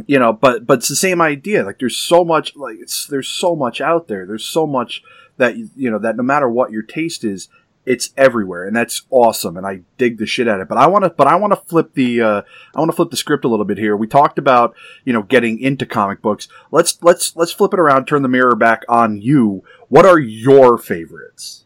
[0.08, 1.64] you know but but it's the same idea.
[1.64, 4.26] Like there's so much like it's there's so much out there.
[4.26, 5.04] There's so much
[5.40, 7.50] that you know that no matter what your taste is
[7.86, 11.04] it's everywhere and that's awesome and i dig the shit at it but i want
[11.04, 12.42] to but i want to flip the uh
[12.76, 14.76] i want to flip the script a little bit here we talked about
[15.06, 18.56] you know getting into comic books let's let's let's flip it around turn the mirror
[18.56, 21.66] back on you what are your favorites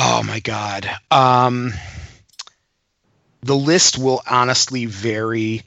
[0.00, 0.88] Oh my god.
[1.10, 1.72] Um,
[3.42, 5.64] the list will honestly vary.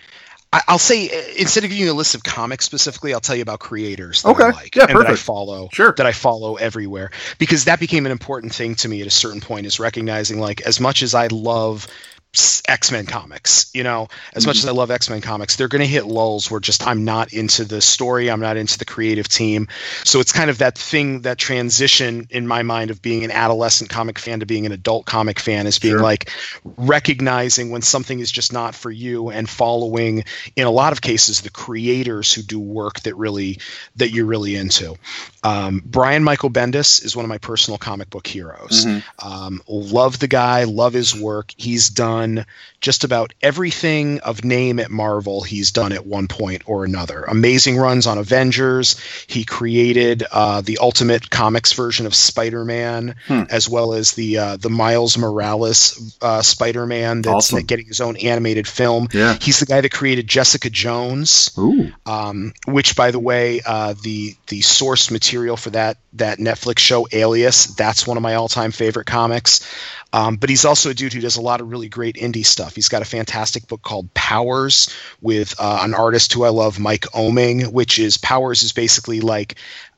[0.53, 3.35] I, I'll say uh, instead of giving you a list of comics specifically, I'll tell
[3.35, 4.51] you about creators that I Okay.
[4.51, 5.69] like Yeah, and that I follow.
[5.71, 5.93] Sure.
[5.95, 9.41] That I follow everywhere because that became an important thing to me at a certain
[9.41, 9.65] point.
[9.65, 11.87] Is recognizing like as much as I love
[12.33, 13.69] X Men comics.
[13.73, 16.49] You know, as much as I love X Men comics, they're going to hit lulls
[16.49, 19.67] where just I'm not into the story, I'm not into the creative team.
[20.05, 23.89] So it's kind of that thing, that transition in my mind of being an adolescent
[23.89, 26.01] comic fan to being an adult comic fan is being Sure.
[26.01, 26.29] like
[26.77, 30.23] recognizing when something is just not for you and following,
[30.55, 33.59] in a lot of cases, the creators who do work that really
[33.97, 34.95] that you're really into.
[35.43, 38.85] Um, Brian Michael Bendis is one of my personal comic book heroes.
[39.19, 41.53] Um, love the guy, love his work.
[41.57, 42.45] He's done on
[42.81, 45.41] just about everything of name at Marvel.
[45.43, 47.23] He's done at one point or another.
[47.23, 48.99] Amazing runs on Avengers.
[49.27, 54.69] He created uh, the Ultimate Comics version of Spider-Man, as well as the uh, the
[54.69, 57.65] Miles Morales uh, Spider-Man that's Awesome.
[57.65, 59.07] getting his own animated film.
[59.13, 59.37] Yeah.
[59.39, 61.91] He's the guy that created Jessica Jones Ooh.
[62.05, 67.07] um, which by the way uh, the the source material for that that netflix show
[67.11, 69.65] alias that's one of my all-time favorite comics
[70.13, 72.70] um, but he's also a dude who does a lot of really great indie stuff
[72.75, 77.03] he's got a fantastic book called powers with uh, an artist who i love mike
[77.13, 79.55] Oeming which is powers is basically like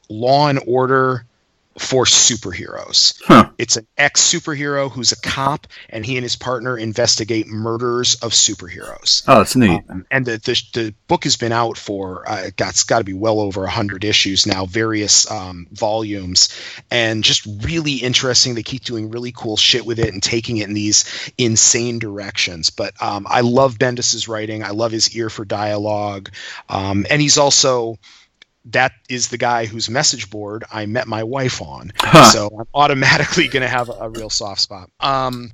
[0.09, 1.25] law and order
[1.77, 3.49] for superheroes Huh.
[3.57, 8.31] it's an ex superhero who's a cop and he and his partner investigate murders of
[8.31, 9.81] superheroes Oh, that's neat.
[9.89, 13.03] um, and the, the the book has been out for uh, got, it's got to
[13.03, 16.49] be well over hundred issues now, various um, volumes,
[16.91, 18.55] and just really interesting.
[18.55, 21.05] They keep doing really cool shit with it and taking it in these
[21.37, 22.69] insane directions.
[22.69, 24.63] But um, I love Bendis's writing.
[24.63, 26.29] I love his ear for dialogue,
[26.69, 27.97] um, and he's also
[28.65, 31.91] that is the guy whose message board I met my wife on.
[31.97, 32.25] Huh.
[32.25, 34.89] So I'm automatically going to have a, a real soft spot.
[34.99, 35.51] Um,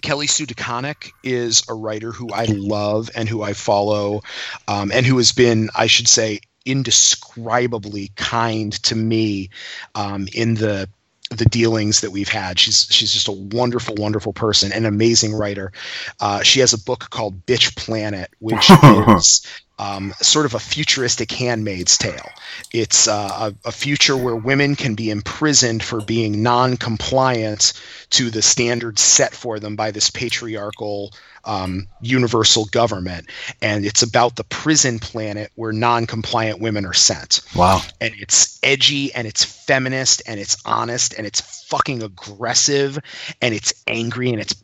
[0.00, 4.22] Kelly Sue DeConnick is a writer who I love and who I follow,
[4.66, 9.50] um, and who has been, I should say, indescribably kind to me
[9.94, 10.88] um, in the
[11.30, 12.58] the dealings that we've had.
[12.58, 15.72] She's she's just a wonderful, wonderful person, an amazing writer.
[16.20, 18.70] Uh, she has a book called Bitch Planet, which
[19.16, 19.46] is
[19.78, 22.28] um, sort of a futuristic Handmaid's Tale.
[22.72, 27.72] It's uh, a, a future where women can be imprisoned for being non-compliant
[28.10, 31.12] to the standards set for them by this patriarchal
[31.44, 33.26] um, universal government,
[33.60, 37.80] and it's about the prison planet where non-compliant women are sent Wow.
[38.00, 42.96] and it's edgy and it's feminist and it's honest and it's fucking aggressive
[43.40, 44.54] and it's angry and it's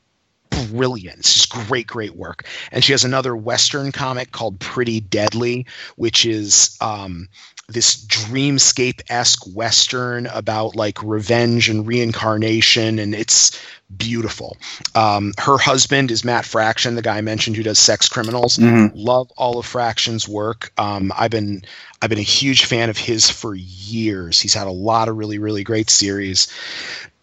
[0.66, 1.20] brilliant.
[1.20, 2.46] It's just great, great work.
[2.72, 7.28] And she has another Western comic called Pretty Deadly, which is um,
[7.68, 13.60] this dreamscape esque Western about like revenge and reincarnation, and it's
[13.94, 14.56] beautiful.
[14.94, 18.56] Um, her husband is Matt Fraction, the guy I mentioned who does Sex Criminals.
[18.56, 18.92] Mhm.
[18.94, 20.72] Love all of Fraction's work.
[20.78, 21.62] Um, I've been
[22.00, 24.40] I've been a huge fan of his for years.
[24.40, 26.48] He's had a lot of really, really great series.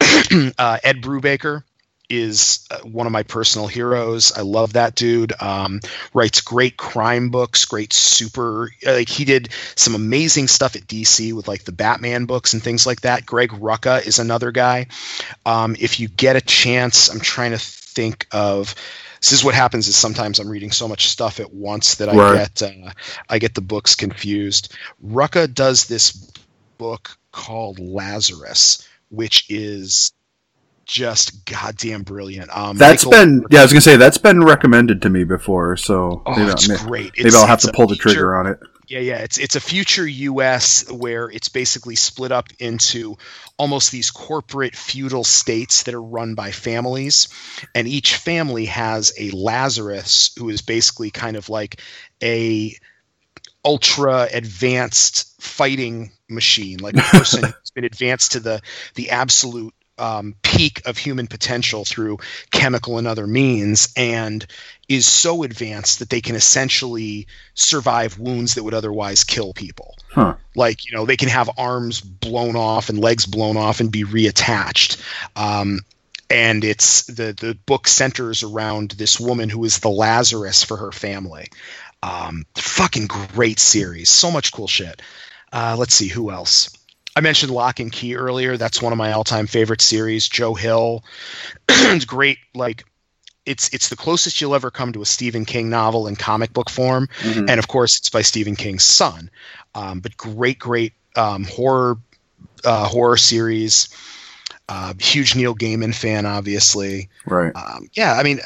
[0.00, 1.62] uh, Ed Brubaker
[2.08, 4.32] is uh, one of my personal heroes.
[4.36, 5.32] I love that dude.
[5.40, 5.80] Um,
[6.14, 8.70] writes great crime books, great super.
[8.84, 12.86] Like he did some amazing stuff at DC with like the Batman books and things
[12.86, 13.26] like that.
[13.26, 14.86] Greg Rucka is another guy.
[15.44, 18.74] Um, if you get a chance, I'm trying to think of.
[19.20, 22.14] This is what happens is sometimes I'm reading so much stuff at once that I
[22.16, 22.54] Right.
[22.54, 22.90] get uh,
[23.28, 24.74] I get the books confused.
[25.04, 26.12] Rucka does this
[26.78, 30.12] book called Lazarus, which is
[30.86, 32.48] just goddamn brilliant.
[32.56, 33.60] Um, That's Michael- been yeah.
[33.60, 35.76] I was gonna say that's been recommended to me before.
[35.76, 37.12] So Oh, maybe, it's great.
[37.16, 38.58] maybe It's- I'll have to pull the trigger on it.
[38.88, 39.16] Yeah, yeah.
[39.18, 40.88] It's it's a future U.S.
[40.88, 43.16] where it's basically split up into
[43.58, 47.26] almost these corporate feudal states that are run by families,
[47.74, 51.80] and each family has a Lazarus who is basically kind of like
[52.22, 52.76] a
[53.64, 58.60] ultra advanced fighting machine, like a person who's been advanced to the
[58.94, 62.18] the absolute um, peak of human potential through
[62.50, 64.46] chemical and other means, and
[64.88, 69.96] is so advanced that they can essentially survive wounds that would otherwise kill people.
[70.12, 70.36] Huh.
[70.54, 74.04] Like you know, they can have arms blown off and legs blown off and be
[74.04, 75.02] reattached.
[75.34, 75.80] Um,
[76.28, 80.92] and it's the the book centers around this woman who is the Lazarus for her
[80.92, 81.48] family.
[82.02, 85.02] Um, fucking great series, so much cool shit.
[85.52, 86.70] Uh, let's see who else.
[87.16, 88.56] I mentioned Locke and Key earlier.
[88.58, 90.28] That's one of my all-time favorite series.
[90.28, 91.02] Joe Hill,
[91.68, 92.38] it's great.
[92.54, 92.84] Like,
[93.46, 96.68] it's it's the closest you'll ever come to a Stephen King novel in comic book
[96.68, 97.48] form, Mhm.
[97.48, 99.30] and of course, it's by Stephen King's son.
[99.74, 101.96] Um, but great, great um, horror
[102.64, 103.88] uh, horror series.
[104.68, 107.08] Uh, huge Neil Gaiman fan, obviously.
[107.24, 107.52] Right.
[107.54, 108.40] Um, yeah, I mean,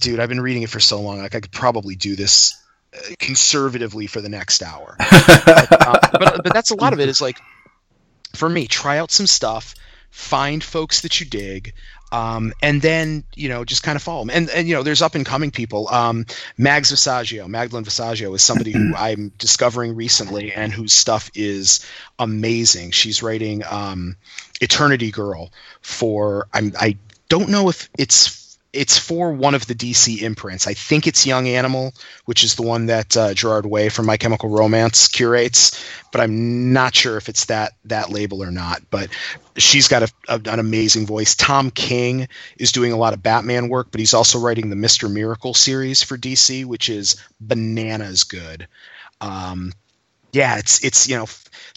[0.00, 1.18] dude, I've been reading it for so long.
[1.22, 2.60] Like, I could probably do this
[2.92, 4.96] uh, conservatively for the next hour.
[5.82, 7.08] Uh, but but that's a lot of it.
[7.08, 7.38] Is like,
[8.34, 9.74] for me, try out some stuff,
[10.10, 11.74] find folks that you dig,
[12.12, 14.30] um, and then you know just kind of follow them.
[14.30, 15.88] And and you know there's up and coming people.
[15.88, 16.26] Um,
[16.58, 21.84] Mags Visaggio, Magdalene Visaggio is somebody who I'm discovering recently and whose stuff is
[22.18, 22.90] amazing.
[22.90, 24.16] She's writing um,
[24.60, 26.96] Eternity Girl for I'm I
[27.28, 28.41] don't know if it's
[28.72, 30.66] it's for one of the DC imprints.
[30.66, 31.92] I think it's Young Animal,
[32.24, 36.72] which is the one that uh, Gerard Way from My Chemical Romance curates, but I'm
[36.72, 38.82] not sure if it's that that label or not.
[38.90, 39.10] But
[39.56, 41.34] she's got a, a, an amazing voice.
[41.34, 45.08] Tom King is doing a lot of Batman work, but he's also writing the Mister
[45.08, 48.68] Miracle series for DC, which is bananas good.
[49.20, 49.72] Um,
[50.32, 51.26] yeah, it's it's you know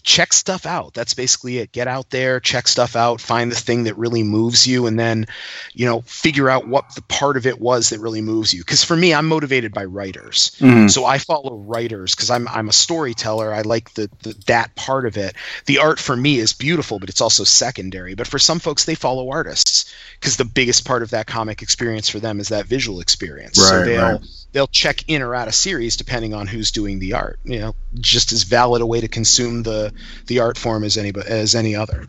[0.02, 0.94] check stuff out.
[0.94, 1.72] That's basically it.
[1.72, 5.26] Get out there, check stuff out, find the thing that really moves you, and then,
[5.74, 8.60] you know, figure out what the part of it was that really moves you.
[8.60, 10.88] Because for me, I'm motivated by writers, Mhm.
[10.88, 13.52] so I follow writers because I'm I'm a storyteller.
[13.52, 15.34] I like the, the that part of it.
[15.66, 18.14] The art for me is beautiful, but it's also secondary.
[18.14, 22.08] But for some folks, they follow artists because the biggest part of that comic experience
[22.08, 23.56] for them is that visual experience.
[23.58, 24.20] so Right, they'll right.
[24.56, 27.38] They'll check in or out of series depending on who's doing the art.
[27.44, 29.92] You know, just as valid a way to consume the
[30.28, 32.06] the art form as any as any other.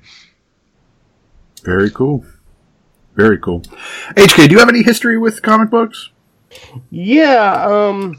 [1.65, 2.25] Very cool.
[3.15, 3.63] Very cool.
[4.15, 6.09] HK, do you have any history with comic books?
[6.89, 8.17] Yeah, um,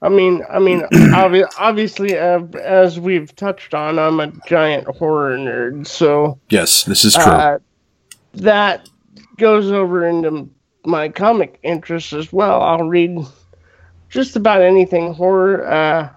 [0.00, 5.36] I mean, I mean, obvi- obviously, uh, as we've touched on, I'm a giant horror
[5.36, 7.24] nerd, so Yes, this is true.
[7.24, 7.58] uh,
[8.34, 8.88] that
[9.36, 10.48] goes over into
[10.84, 12.62] my comic interests as well.
[12.62, 13.18] I'll read
[14.08, 15.66] just about anything horror.
[15.66, 16.08] Uh,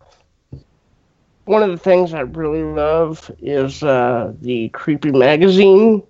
[1.45, 6.03] one of the things I really love is uh, the creepy magazine,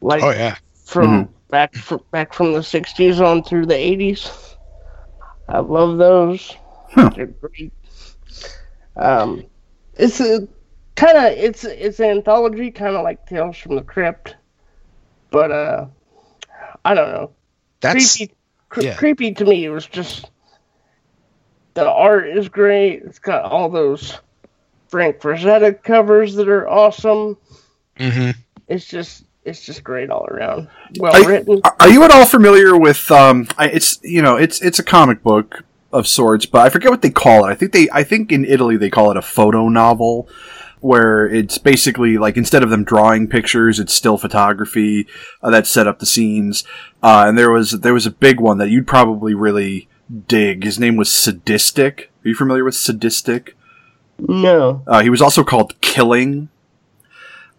[0.00, 4.56] like Oh yeah, from back fr- back from the '60s on through the '80s.
[5.48, 6.56] I love those.
[6.90, 7.10] Huh.
[7.14, 7.72] They're great.
[8.96, 9.44] Um,
[9.94, 10.48] it's a
[10.96, 14.36] kind of it's it's an anthology, kind of like Tales from the Crypt,
[15.30, 15.86] but uh,
[16.84, 17.32] I don't know.
[17.80, 18.34] That's creepy,
[18.68, 18.94] cre- yeah.
[18.96, 19.64] creepy to me.
[19.64, 20.30] It was just
[21.74, 23.02] the art is great.
[23.04, 24.18] It's got all those
[24.88, 27.36] Frank Frazetta covers that are awesome.
[27.98, 28.34] mhm.
[28.68, 30.68] It's just it's just great all around.
[30.98, 31.60] Well I- written.
[31.64, 33.10] Are- Are you at all familiar with?
[33.10, 36.90] Um, I, it's you know, it's it's a comic book of sorts, but I forget
[36.90, 37.50] what they call it.
[37.50, 40.28] I think they, I think in Italy they call it a photo novel,
[40.80, 45.06] where it's basically like instead of them drawing pictures, it's still photography
[45.42, 46.64] uh, that set up the scenes.
[47.02, 49.88] Uh, and there was there was a big one that you'd probably really
[50.26, 50.64] dig.
[50.64, 52.06] His name was Sadistik.
[52.24, 53.50] Are you familiar with Sadistik?
[54.18, 54.82] No.
[54.86, 56.48] Uh, he was also called Killing.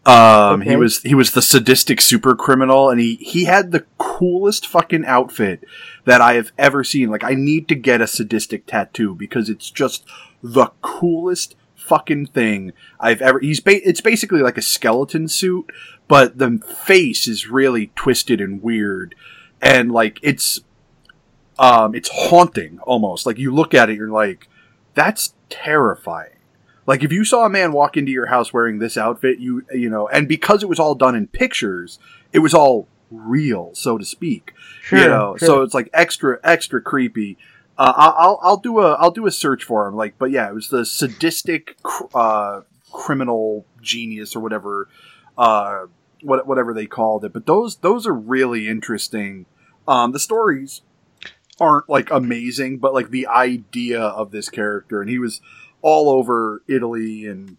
[0.04, 4.66] Um, he was he was the sadistic super criminal, and he he had the coolest
[4.66, 5.64] fucking outfit
[6.06, 7.12] that I have ever seen.
[7.12, 10.04] Like, I need to get a sadistic tattoo because it's just
[10.42, 13.40] the coolest fucking thing I've ever.
[13.40, 15.72] He's ba- it's basically like a skeleton suit,
[16.08, 19.16] but the face is really twisted and weird,
[19.62, 20.62] and like it's
[21.60, 23.26] um it's haunting almost.
[23.26, 24.48] Like you look at it, you're like,
[24.94, 26.38] that's terrifying.
[26.88, 29.90] Like if you saw a man walk into your house wearing this outfit, you you
[29.90, 32.00] know, and because it was all done in pictures,
[32.32, 34.54] it was all real, so to speak.
[34.82, 35.00] Sure.
[35.00, 35.48] you know, sure.
[35.48, 37.38] so it's like extra extra creepy.
[37.82, 39.96] Uh, I'll I'll- do a I'll do a search for him.
[39.96, 42.62] Like, but yeah, it was the sadistic cr- uh,
[42.92, 44.88] criminal genius or whatever,
[45.38, 45.88] uh,
[46.22, 47.34] what whatever they called it.
[47.34, 49.48] But those those are really interesting.
[49.88, 50.82] Um, the stories
[51.60, 55.42] aren't like amazing, but like the idea of this character, and he was
[55.82, 57.58] all over Italy and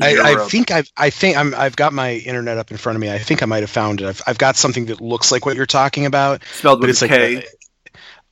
[0.00, 3.00] I, I think I've I think I'm I've got my internet up in front of
[3.00, 3.10] me.
[3.10, 4.06] I think I might have found it.
[4.06, 7.02] I've, I've got something that looks like what you're talking about, spelled but with it's
[7.02, 7.46] a like K.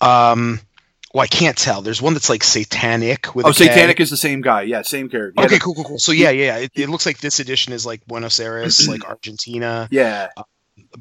[0.01, 0.61] uh, um.
[1.13, 1.83] Well, I can't tell.
[1.83, 3.69] There's one that's like satanic with oh, a K.
[3.69, 4.63] Satanik is the same guy.
[4.63, 5.41] Yeah, same character.
[5.41, 5.99] Yeah, Okay, cool, cool, cool.
[5.99, 9.89] So yeah, yeah, it, it looks like this edition is like Buenos Aires, like Argentina
[9.91, 10.29] Yeah,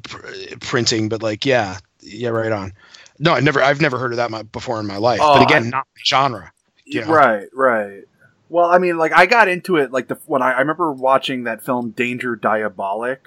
[0.02, 0.26] pr-
[0.60, 2.72] printing, but like yeah, yeah, right on.
[3.18, 5.20] No, I never, I've never heard of that my, before in my life.
[5.22, 6.52] Oh, but again, I- not genre.
[6.84, 7.10] Yeah.
[7.10, 8.02] Right, right.
[8.48, 11.44] Well, I mean, like I got into it like the when I, I remember watching
[11.44, 13.18] that film Danger Diabolik.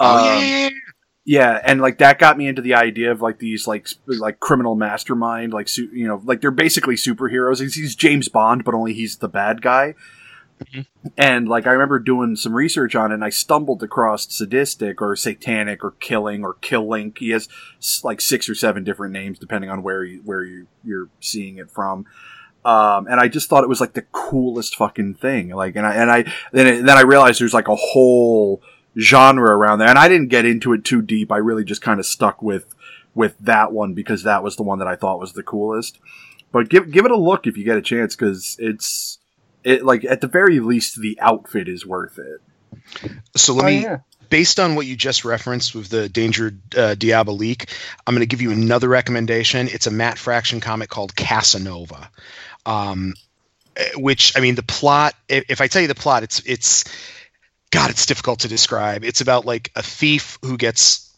[0.00, 0.68] Oh Um, yeah, yeah, yeah.
[1.28, 4.40] Yeah, and like that got me into the idea of like these like sp- like
[4.40, 7.60] criminal mastermind, like su- you know, like they're basically superheroes.
[7.60, 9.94] He's, he's James Bond, but only he's the bad guy.
[10.64, 10.86] Mhm.
[11.18, 15.14] And like I remember doing some research on it, and I stumbled across sadistic or
[15.16, 17.18] satanic or killing or Kilink.
[17.18, 17.46] He has
[18.02, 21.70] like six or seven different names depending on where you where you you're seeing it
[21.70, 22.06] from.
[22.64, 25.50] Um, and I just thought it was like the coolest fucking thing.
[25.50, 28.62] Like, and I and I then it, then I realized there's like a whole
[28.98, 31.30] genre around there, and I didn't get into it too deep.
[31.32, 32.74] I really just kind of stuck with
[33.14, 35.98] with that one because that was the one that I thought was the coolest.
[36.52, 39.18] But give give it a look if you get a chance because it's
[39.64, 43.20] it like at the very least the outfit is worth it.
[43.36, 43.98] So let Oh, me yeah.
[44.30, 47.68] based on what you just referenced with the Danger uh, Diabolik,
[48.06, 49.68] I'm going to give you another recommendation.
[49.68, 52.10] It's a Matt Fraction comic called Casanova,
[52.66, 53.14] um,
[53.76, 55.14] eh, which I mean the plot.
[55.28, 56.84] If, if I tell you the plot, it's it's
[57.70, 59.04] God, it's difficult to describe.
[59.04, 61.12] It's about like a thief who gets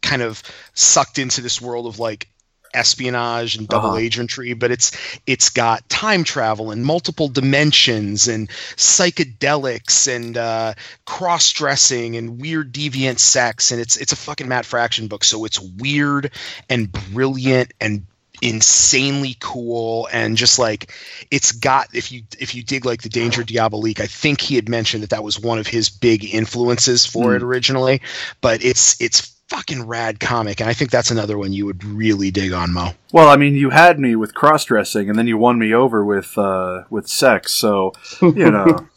[0.00, 0.42] kind of
[0.74, 2.28] sucked into this world of like
[2.74, 3.98] espionage and double Uh-huh.
[3.98, 4.92] agentry but it's
[5.26, 10.72] it's got time travel and multiple dimensions and psychedelics and uh,
[11.04, 15.60] cross-dressing and weird deviant sex and it's it's a fucking Matt Fraction book so it's
[15.60, 16.30] weird
[16.70, 18.06] and brilliant and
[18.42, 20.92] insanely cool and just like
[21.30, 24.68] it's got if you if you dig like the danger diabolik i think he had
[24.68, 28.02] mentioned that that was one of his big influences for it originally
[28.40, 32.32] but it's it's fucking rad comic and i think that's another one you would really
[32.32, 35.36] dig on mo Well, I mean, you had me with cross dressing, and then you
[35.36, 37.52] won me over with uh, with sex.
[37.52, 38.88] So you know,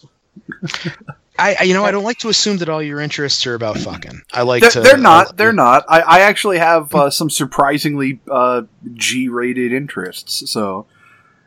[1.38, 3.78] I, I you know i don't like to assume that all your interests are about
[3.78, 5.38] fucking i like they're, to they're not.
[5.38, 5.86] They're not.
[5.88, 8.64] I, I actually have uh, some surprisingly uh,
[8.94, 10.50] G rated interests.
[10.50, 10.88] So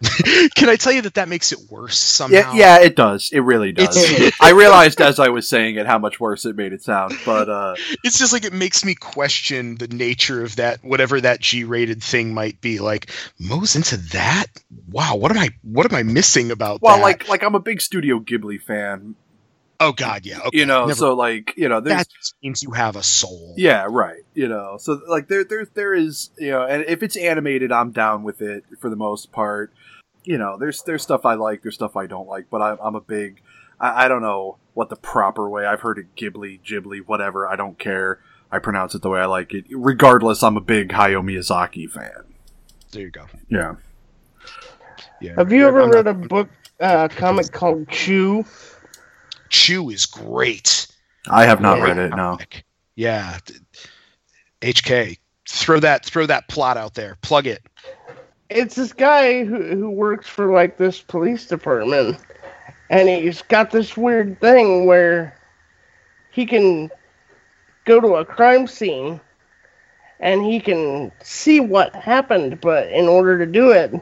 [0.55, 3.31] can i tell you that that makes it worse yeah, somehow yeah, it does.
[3.33, 3.97] It really does.
[4.41, 7.15] I realized as I was saying it how much worse it made it sound.
[7.27, 7.75] But uh,
[8.05, 12.33] it's just like it makes me question the nature of that whatever that g-rated thing
[12.33, 13.11] might be like
[13.41, 14.47] mo's into that
[14.89, 17.61] wow what am i what am i missing about well, that like like I'm a
[17.61, 19.17] big Studio Ghibli fan.
[19.81, 20.59] Oh god yeah okay.
[20.59, 23.55] You know, Never- so like you know, there's that just means you have a soul
[23.57, 24.23] Yeah, right.
[24.35, 27.91] You know, so like there, there, there is, you know, and if it's animated, I'm
[27.93, 29.73] down with it for the most part.
[30.25, 32.95] You know, there's there's stuff I like, there's stuff I don't like, but I, I'm
[32.95, 33.41] a big,
[33.81, 35.65] I, I don't know what the proper way.
[35.67, 37.49] I've heard it Ghibli, Ghibli, whatever.
[37.49, 38.21] I don't care.
[38.51, 39.65] I pronounce it the way I like it.
[39.71, 42.25] Regardless, I'm a big Hayao Miyazaki fan.
[42.93, 43.75] there you go Yeah.
[45.21, 46.49] yeah Have you ever I'm read not- a book,
[46.81, 48.45] uh, comic called Chew?
[49.51, 50.87] Chew is great
[51.31, 52.17] I have not Great read it.
[52.17, 52.39] No.
[52.97, 53.39] yeah
[54.61, 55.19] hk
[55.49, 57.63] throw that throw that plot out there plug it
[58.51, 62.17] It's this guy who who works for like this police department,
[62.89, 65.39] and he's got this weird thing where
[66.31, 66.91] he can
[67.85, 69.21] go to a crime scene
[70.21, 73.93] and he can see what happened, but in order to do it,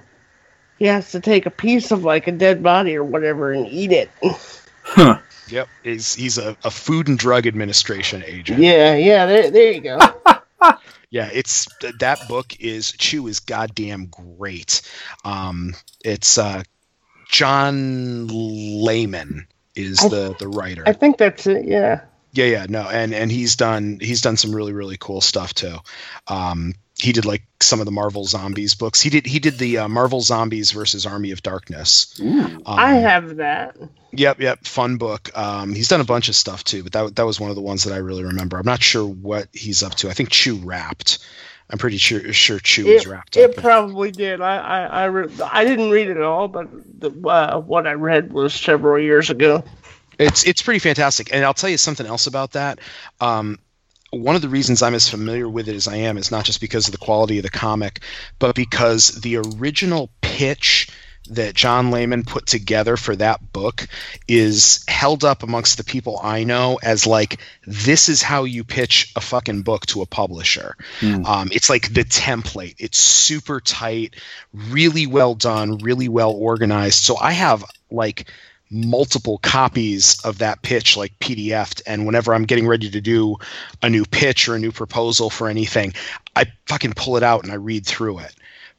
[0.78, 3.92] he has to take a piece of like a dead body or whatever and eat
[3.92, 4.10] it.
[5.48, 9.80] Yep he's he's a, a food and drug administration agent yeah, yeah, there, there you
[9.80, 9.98] go.
[11.08, 11.68] Yeah, it's
[12.00, 14.82] that book is Chew is goddamn great.
[15.24, 15.74] Um,
[16.04, 16.64] it's uh,
[17.28, 20.82] John Layman is I- the the writer.
[20.84, 21.64] I think that's it.
[21.66, 22.02] Yeah.
[22.32, 25.76] yeah, yeah, no, and and he's done he's done some really really cool stuff too.
[26.26, 29.00] Um, he did like some of the Marvel Zombies books.
[29.02, 32.18] He did he did the uh, Marvel Zombies versus Army of Darkness.
[32.20, 33.76] Um, I have that.
[34.12, 35.30] Yep, yep, fun book.
[35.36, 37.62] Um, he's done a bunch of stuff too, but that that was one of the
[37.62, 38.56] ones that I really remember.
[38.58, 40.08] I'm not sure what he's up to.
[40.08, 41.18] I think Chew wrapped.
[41.68, 43.62] I'm pretty sure sure Chew is It, wrapped it up.
[43.62, 44.40] probably did.
[44.40, 46.68] I I I, re- I didn't read it at all, but
[47.00, 49.64] the, uh, what I read was several years ago.
[50.18, 52.78] It's it's pretty fantastic, and I'll tell you something else about that.
[53.20, 53.58] Um,
[54.16, 56.60] one of the reasons I'm as familiar with it as I am is not just
[56.60, 58.00] because of the quality of the comic,
[58.38, 60.88] but because the original pitch
[61.28, 63.88] that John Layman put together for that book
[64.28, 69.12] is held up amongst the people I know as like this is how you pitch
[69.16, 70.76] a fucking book to a publisher.
[71.26, 72.76] Um, it's like the template.
[72.78, 74.14] It's super tight,
[74.52, 77.02] really well done, really well organized.
[77.02, 78.30] So I have like
[78.70, 83.36] multiple copies of that pitch like pdf'd and whenever i'm getting ready to do
[83.82, 85.94] a new pitch or a new proposal for anything
[86.34, 88.34] i fucking pull it out and i read through it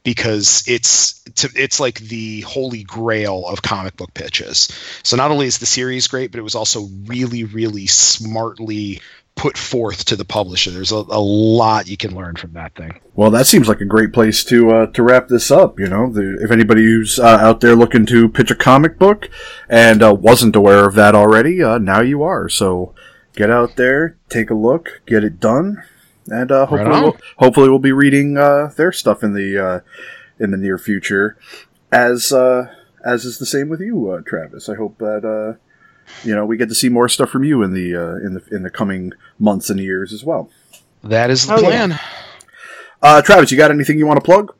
[0.08, 1.22] because it's
[1.54, 4.68] it's like the holy grail of comic book pitches.
[5.02, 9.02] So not only is the series great but it was also really really smartly
[9.38, 13.00] put forth to the publisher there's a, a lot you can learn from that thing
[13.14, 15.80] Well, that seems like a great place to uh, to wrap this up.
[15.80, 19.28] You know, the, if anybody who's uh, out there looking to pitch a comic book
[19.68, 22.48] and uh, wasn't aware of that already, uh, now you are.
[22.48, 22.94] So
[23.34, 25.82] get out there, take a look, get it done,
[26.28, 27.02] and uh, hopefully, on.
[27.02, 29.80] we'll, hopefully we'll be reading uh, their stuff in the uh,
[30.38, 31.36] in the near future.
[31.90, 32.72] As uh,
[33.04, 34.68] as is the same with you, uh, Travis.
[34.68, 35.58] I hope that uh,
[36.24, 38.42] you know we get to see more stuff from you in the uh, in the
[38.50, 40.50] in the coming months and years as well.
[41.04, 41.66] that is the Oh, yeah.
[41.86, 42.00] plan
[43.02, 44.54] Uh, Travis, you got anything you want to plug?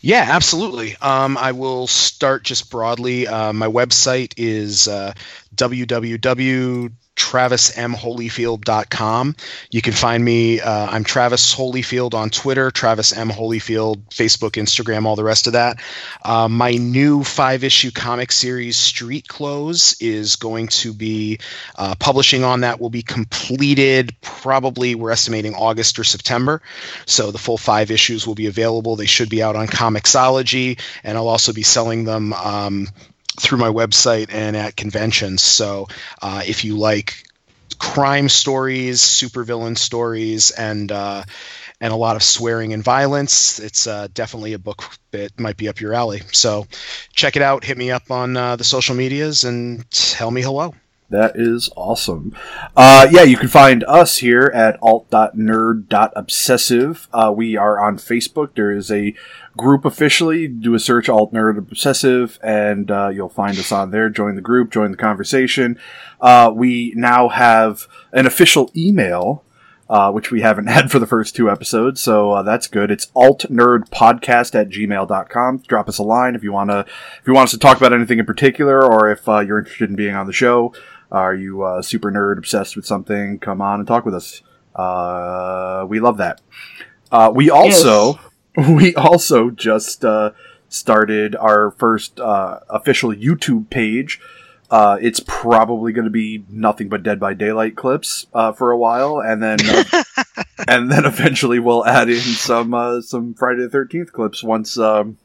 [0.00, 0.96] Yeah, absolutely.
[0.96, 3.26] Um, I will start just broadly.
[3.26, 5.12] Uh, my website is uh,
[5.54, 6.90] www
[7.20, 9.36] travismholyfield.com.
[9.70, 10.60] You can find me.
[10.60, 13.28] Uh, I'm Travis Holyfield on Twitter, Travis M.
[13.28, 15.76] Holyfield, Facebook, Instagram, all the rest of that.
[16.24, 21.40] Uh, my new five issue comic series, Street Clothes, is going to be
[21.76, 26.62] uh, publishing on that, will be completed probably, we're estimating August or September.
[27.06, 28.96] So the full five issues will be available.
[28.96, 32.32] They should be out on Comixology, and I'll also be selling them.
[32.32, 32.88] Um,
[33.38, 35.42] through my website and at conventions.
[35.42, 35.88] So
[36.20, 37.24] uh, if you like
[37.78, 41.24] crime stories, supervillain stories, and uh,
[41.80, 45.68] and a lot of swearing and violence, it's uh, definitely a book that might be
[45.68, 46.20] up your alley.
[46.32, 46.66] So
[47.14, 47.64] check it out.
[47.64, 50.74] Hit me up on uh, the social medias and tell me hello.
[51.08, 52.36] That is awesome.
[52.76, 57.08] Uh, yeah, you can find us here at alt.nerd.obsessive.
[57.12, 58.54] Uh, we are on Facebook.
[58.54, 59.16] There is a
[59.56, 60.48] group officially.
[60.48, 64.08] Do a search alt nerd obsessive, and uh, you'll find us on there.
[64.08, 65.78] Join the group, join the conversation.
[66.20, 69.44] Uh, we now have an official email.
[69.88, 72.92] Uh, which we haven't had for the first two episodes, so uh, that's good.
[72.92, 75.58] It's altnerdpodcast at gmail.com.
[75.66, 77.92] Drop us a line if you want to, if you want us to talk about
[77.92, 80.72] anything in particular, or if uh, you're interested in being on the show.
[81.10, 83.40] Are you uh, super nerd obsessed with something?
[83.40, 84.42] Come on and talk with us.
[84.76, 86.40] Uh, we love that.
[87.10, 88.20] Uh, we also
[88.68, 90.32] we also just uh,
[90.68, 94.20] started our first uh, official YouTube page.
[94.70, 98.78] Uh, it's probably going to be nothing but Dead by Daylight clips uh, for a
[98.78, 99.84] while, and then uh,
[100.68, 105.18] and then eventually we'll add in some uh, some Friday the Thirteenth clips once um,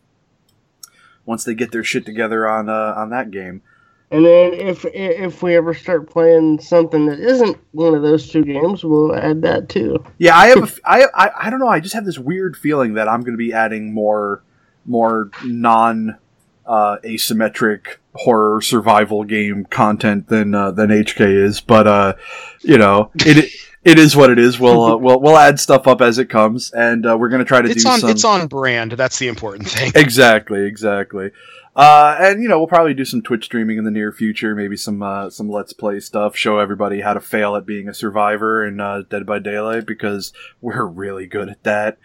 [1.26, 3.61] once they get their shit together on uh, on that game.
[4.11, 8.44] And then if if we ever start playing something that isn't one of those two
[8.44, 10.03] games, we'll add that too.
[10.19, 10.60] Yeah, I have.
[10.60, 11.68] A, f- I, I I don't know.
[11.68, 14.44] I just have this weird feeling that I'm going to be adding more
[14.86, 16.18] more non
[16.68, 21.60] uh, asymmetric horror survival game content than uh, than HK is.
[21.60, 22.14] But uh,
[22.61, 23.52] you know, it
[23.84, 24.60] it is what it is.
[24.60, 27.45] We'll uh, we'll we'll add stuff up as it comes, and uh, we're going to
[27.45, 28.10] try to It's do on some.
[28.11, 28.91] it's on brand.
[28.94, 29.91] That's the important thing.
[29.95, 31.32] Exactly, exactly.
[31.76, 34.77] Uh, and you know, we'll probably do some Twitch streaming in the near future, maybe
[34.77, 38.65] some uh, some Let's Play stuff, show everybody how to fail at being a survivor
[38.65, 40.31] in uh, Dead by Daylight because
[40.61, 41.97] we're really good at that.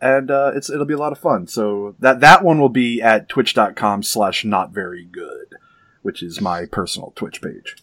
[0.00, 1.46] And uh, it's it'll be a lot of fun.
[1.46, 5.54] So that that one will be at twitch.com slash not very good,
[6.02, 7.76] which is my personal Twitch page.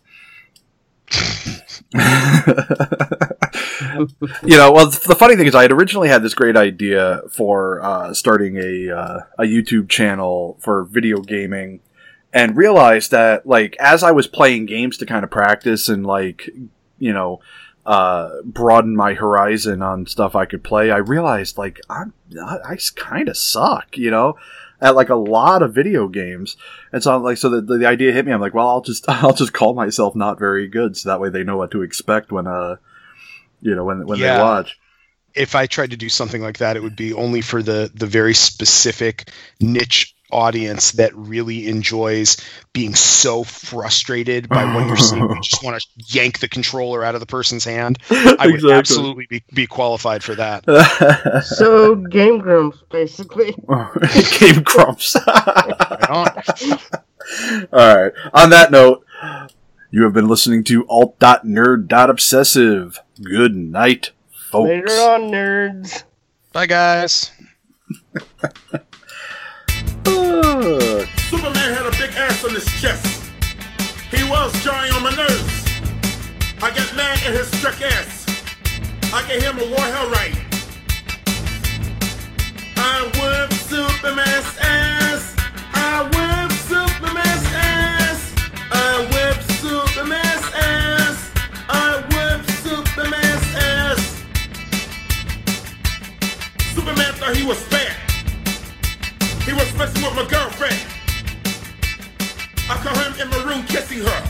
[4.43, 7.81] You know, well, the funny thing is, I had originally had this great idea for
[7.81, 11.81] uh, starting a uh, a YouTube channel for video gaming,
[12.31, 16.49] and realized that, like, as I was playing games to kind of practice and like,
[16.97, 17.41] you know,
[17.85, 22.77] uh, broaden my horizon on stuff I could play, I realized like I'm I, I
[22.95, 24.37] kind of suck, you know.
[24.81, 26.57] At like a lot of video games,
[26.91, 28.31] and so I'm like, so the, the idea hit me.
[28.31, 31.29] I'm like, well, I'll just I'll just call myself not very good, so that way
[31.29, 32.77] they know what to expect when uh,
[33.61, 34.37] you know, when when Yeah.
[34.37, 34.79] they watch.
[35.35, 38.07] if I tried to do something like that, it would be only for the the
[38.07, 39.29] very specific
[39.59, 42.37] niche audience that really enjoys
[42.73, 45.21] being so frustrated by what you're seeing.
[45.29, 45.87] You just want to
[46.17, 47.97] yank the controller out of the person's hand.
[48.09, 48.73] I would Exactly.
[48.73, 50.63] absolutely be, be qualified for that.
[51.45, 53.53] So Game Grumps, basically.
[54.39, 55.15] Game Grumps.
[55.27, 56.27] Right on.
[57.73, 58.11] All right.
[58.33, 59.05] On that note,
[59.91, 62.99] you have been listening to alt.nerd.obsessive.
[63.21, 64.11] Good night,
[64.51, 64.69] folks.
[64.69, 66.03] Later on, nerds.
[66.53, 67.31] Bye, guys.
[70.05, 73.31] Uh, Superman had a big ass on his chest.
[74.11, 75.65] He was drawing on my nerves.
[76.61, 78.25] I got mad at his struck ass.
[79.13, 80.35] I gave him a war hell right.
[82.77, 85.35] I whip Superman's ass.
[85.73, 86.50] I whip
[99.81, 100.79] messing with my girlfriend.
[102.69, 104.23] I caught him in my room kissing her.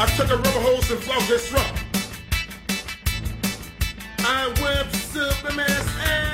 [0.00, 1.70] I took a rubber hose and flogged her throat.
[4.20, 6.31] I whipped Superman's ass.